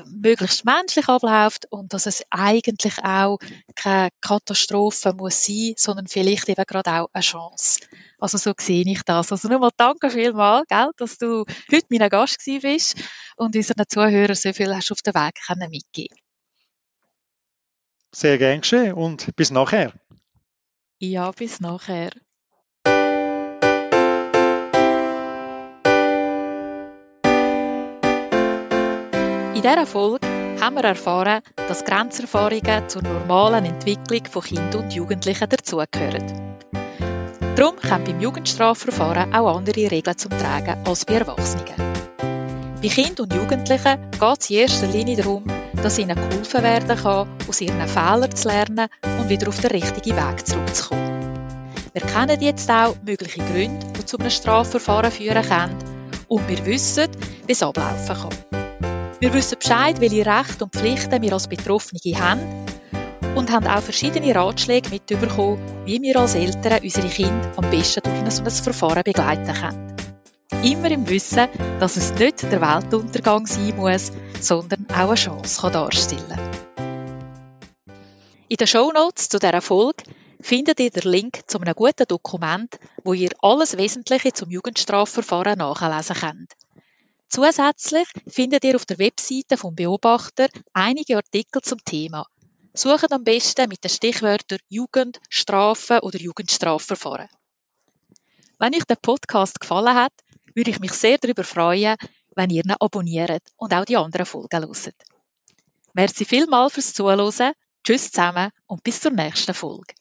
möglichst 0.06 0.66
menschlich 0.66 1.08
abläuft 1.08 1.68
und 1.70 1.94
dass 1.94 2.06
es 2.06 2.24
eigentlich 2.32 2.98
auch 3.04 3.38
keine 3.76 4.10
Katastrophe 4.22 5.14
muss 5.14 5.46
sein, 5.46 5.74
sondern 5.78 6.08
vielleicht 6.08 6.50
eben 6.50 6.64
gerade 6.66 6.92
auch 6.92 7.10
eine 7.14 7.22
Chance. 7.22 7.82
Also 8.18 8.38
so 8.38 8.54
sehe 8.60 8.84
ich 8.86 9.04
das. 9.04 9.32
Also 9.32 9.48
nochmal 9.48 9.72
danke 9.78 10.10
vielmals, 10.10 10.68
gell, 10.68 10.90
dass 10.98 11.18
du 11.18 11.46
heute 11.72 11.86
mein 11.90 12.10
Gast 12.10 12.40
gewesen 12.40 12.62
bist 12.62 12.98
und 13.36 13.56
unseren 13.56 13.86
Zuhörern 13.88 14.36
so 14.36 14.54
viel 14.54 14.76
hast 14.76 14.92
auf 14.92 15.02
den 15.02 15.14
Weg 15.14 15.36
können 15.46 15.70
mitgeben. 15.70 16.18
Sehr 18.12 18.40
gern 18.40 18.62
geschehen 18.62 18.94
und 18.94 19.36
bis 19.36 19.52
nachher. 19.52 19.94
Ja, 20.98 21.32
bis 21.32 21.60
nachher. 21.60 22.10
In 29.60 29.64
dieser 29.64 29.86
Folge 29.86 30.26
haben 30.62 30.78
wir 30.78 30.86
erfahren, 30.86 31.42
dass 31.68 31.84
Grenzerfahrungen 31.84 32.88
zur 32.88 33.02
normalen 33.02 33.66
Entwicklung 33.66 34.24
von 34.32 34.42
Kindern 34.42 34.84
und 34.86 34.94
Jugendlichen 34.94 35.50
dazugehören. 35.50 36.56
Darum 37.58 37.76
kommen 37.76 38.06
beim 38.06 38.22
Jugendstrafverfahren 38.22 39.34
auch 39.34 39.58
andere 39.58 39.92
Regeln 39.92 40.18
zum 40.18 40.32
Tragen 40.32 40.78
als 40.88 41.04
bei 41.04 41.16
Erwachsenen. 41.16 41.66
Bei 42.82 42.88
Kindern 42.88 43.26
und 43.26 43.34
Jugendlichen 43.34 44.12
geht 44.12 44.40
es 44.40 44.50
in 44.50 44.56
erster 44.56 44.88
Linie 44.88 45.18
darum, 45.18 45.44
dass 45.84 46.00
ihnen 46.00 46.16
geholfen 46.16 46.64
werden 46.64 46.98
kann, 46.98 47.28
aus 47.50 47.60
ihren 47.60 47.86
Fehlern 47.86 48.34
zu 48.34 48.48
lernen 48.48 48.88
und 49.04 49.28
wieder 49.28 49.50
auf 49.50 49.60
den 49.60 49.72
richtigen 49.72 50.16
Weg 50.16 50.48
zurückzukommen. 50.48 51.34
Wir 51.92 52.04
kennen 52.04 52.40
jetzt 52.40 52.72
auch 52.72 52.96
mögliche 53.06 53.42
Gründe, 53.42 53.86
die 53.98 54.06
zu 54.06 54.18
einem 54.20 54.30
Strafverfahren 54.30 55.12
führen 55.12 55.44
können 55.44 55.76
und 56.30 56.48
wir 56.48 56.66
wissen, 56.66 57.10
wie 57.46 57.52
es 57.52 57.62
ablaufen 57.62 58.16
kann. 58.16 58.59
Wir 59.22 59.34
wissen 59.34 59.60
Bescheid, 59.60 60.00
welche 60.00 60.26
Rechte 60.26 60.64
und 60.64 60.74
Pflichten 60.74 61.22
wir 61.22 61.34
als 61.34 61.50
Betroffene 61.50 62.00
haben 62.18 62.40
und 63.36 63.52
haben 63.52 63.68
auch 63.68 63.82
verschiedene 63.82 64.34
Ratschläge 64.34 64.90
mitbekommen, 64.90 65.60
wie 65.84 66.02
wir 66.02 66.16
als 66.18 66.36
Eltern 66.36 66.82
unsere 66.82 67.10
Kinder 67.10 67.52
am 67.58 67.70
besten 67.70 68.02
durch 68.02 68.16
ein 68.16 68.32
solches 68.32 68.62
Verfahren 68.62 69.04
begleiten 69.04 69.54
können. 69.54 69.94
Immer 70.64 70.92
im 70.92 71.10
Wissen, 71.10 71.50
dass 71.82 71.98
es 71.98 72.14
nicht 72.14 72.44
der 72.44 72.62
Weltuntergang 72.62 73.46
sein 73.46 73.76
muss, 73.76 74.14
sondern 74.40 74.88
auch 74.90 75.10
eine 75.10 75.16
Chance 75.16 75.70
darstellen 75.70 76.24
kann. 76.30 76.52
In 78.48 78.56
den 78.56 78.68
Shownotes 78.68 79.28
zu 79.28 79.38
dieser 79.38 79.60
Folge 79.60 80.04
findet 80.40 80.80
ihr 80.80 80.92
den 80.92 81.12
Link 81.12 81.42
zu 81.46 81.60
einem 81.60 81.76
guten 81.76 82.08
Dokument, 82.08 82.80
wo 83.04 83.14
ihr 83.14 83.32
alles 83.42 83.76
Wesentliche 83.76 84.32
zum 84.32 84.50
Jugendstrafverfahren 84.50 85.58
nachlesen 85.58 86.16
könnt. 86.16 86.54
Zusätzlich 87.30 88.08
findet 88.28 88.64
ihr 88.64 88.76
auf 88.76 88.86
der 88.86 88.98
Webseite 88.98 89.56
vom 89.56 89.76
Beobachter 89.76 90.48
einige 90.74 91.16
Artikel 91.16 91.62
zum 91.62 91.84
Thema. 91.86 92.26
Sucht 92.74 93.12
am 93.12 93.24
besten 93.24 93.70
mit 93.70 93.84
den 93.84 93.90
Stichwörtern 93.90 94.60
Jugend, 94.68 95.20
Strafe 95.30 96.02
oder 96.02 96.20
Jugendstrafverfahren. 96.20 97.30
Wenn 98.58 98.74
euch 98.74 98.86
der 98.86 98.96
Podcast 98.96 99.60
gefallen 99.60 99.96
hat, 99.96 100.14
würde 100.56 100.72
ich 100.72 100.80
mich 100.80 100.94
sehr 100.94 101.20
darüber 101.20 101.44
freuen, 101.44 101.98
wenn 102.36 102.50
ihr 102.50 102.64
ihn 102.66 102.76
abonniert 102.80 103.44
und 103.58 103.74
auch 103.74 103.86
die 103.86 103.98
anderen 103.98 104.26
Folgen 104.26 104.66
hört. 104.66 104.96
Merci 105.94 106.26
vielmals 106.26 106.74
fürs 106.74 106.94
Zuhören, 106.94 107.54
tschüss 107.84 108.12
zusammen 108.12 108.52
und 108.66 108.84
bis 108.84 109.02
zur 109.02 109.12
nächsten 109.12 109.54
Folge. 109.54 109.94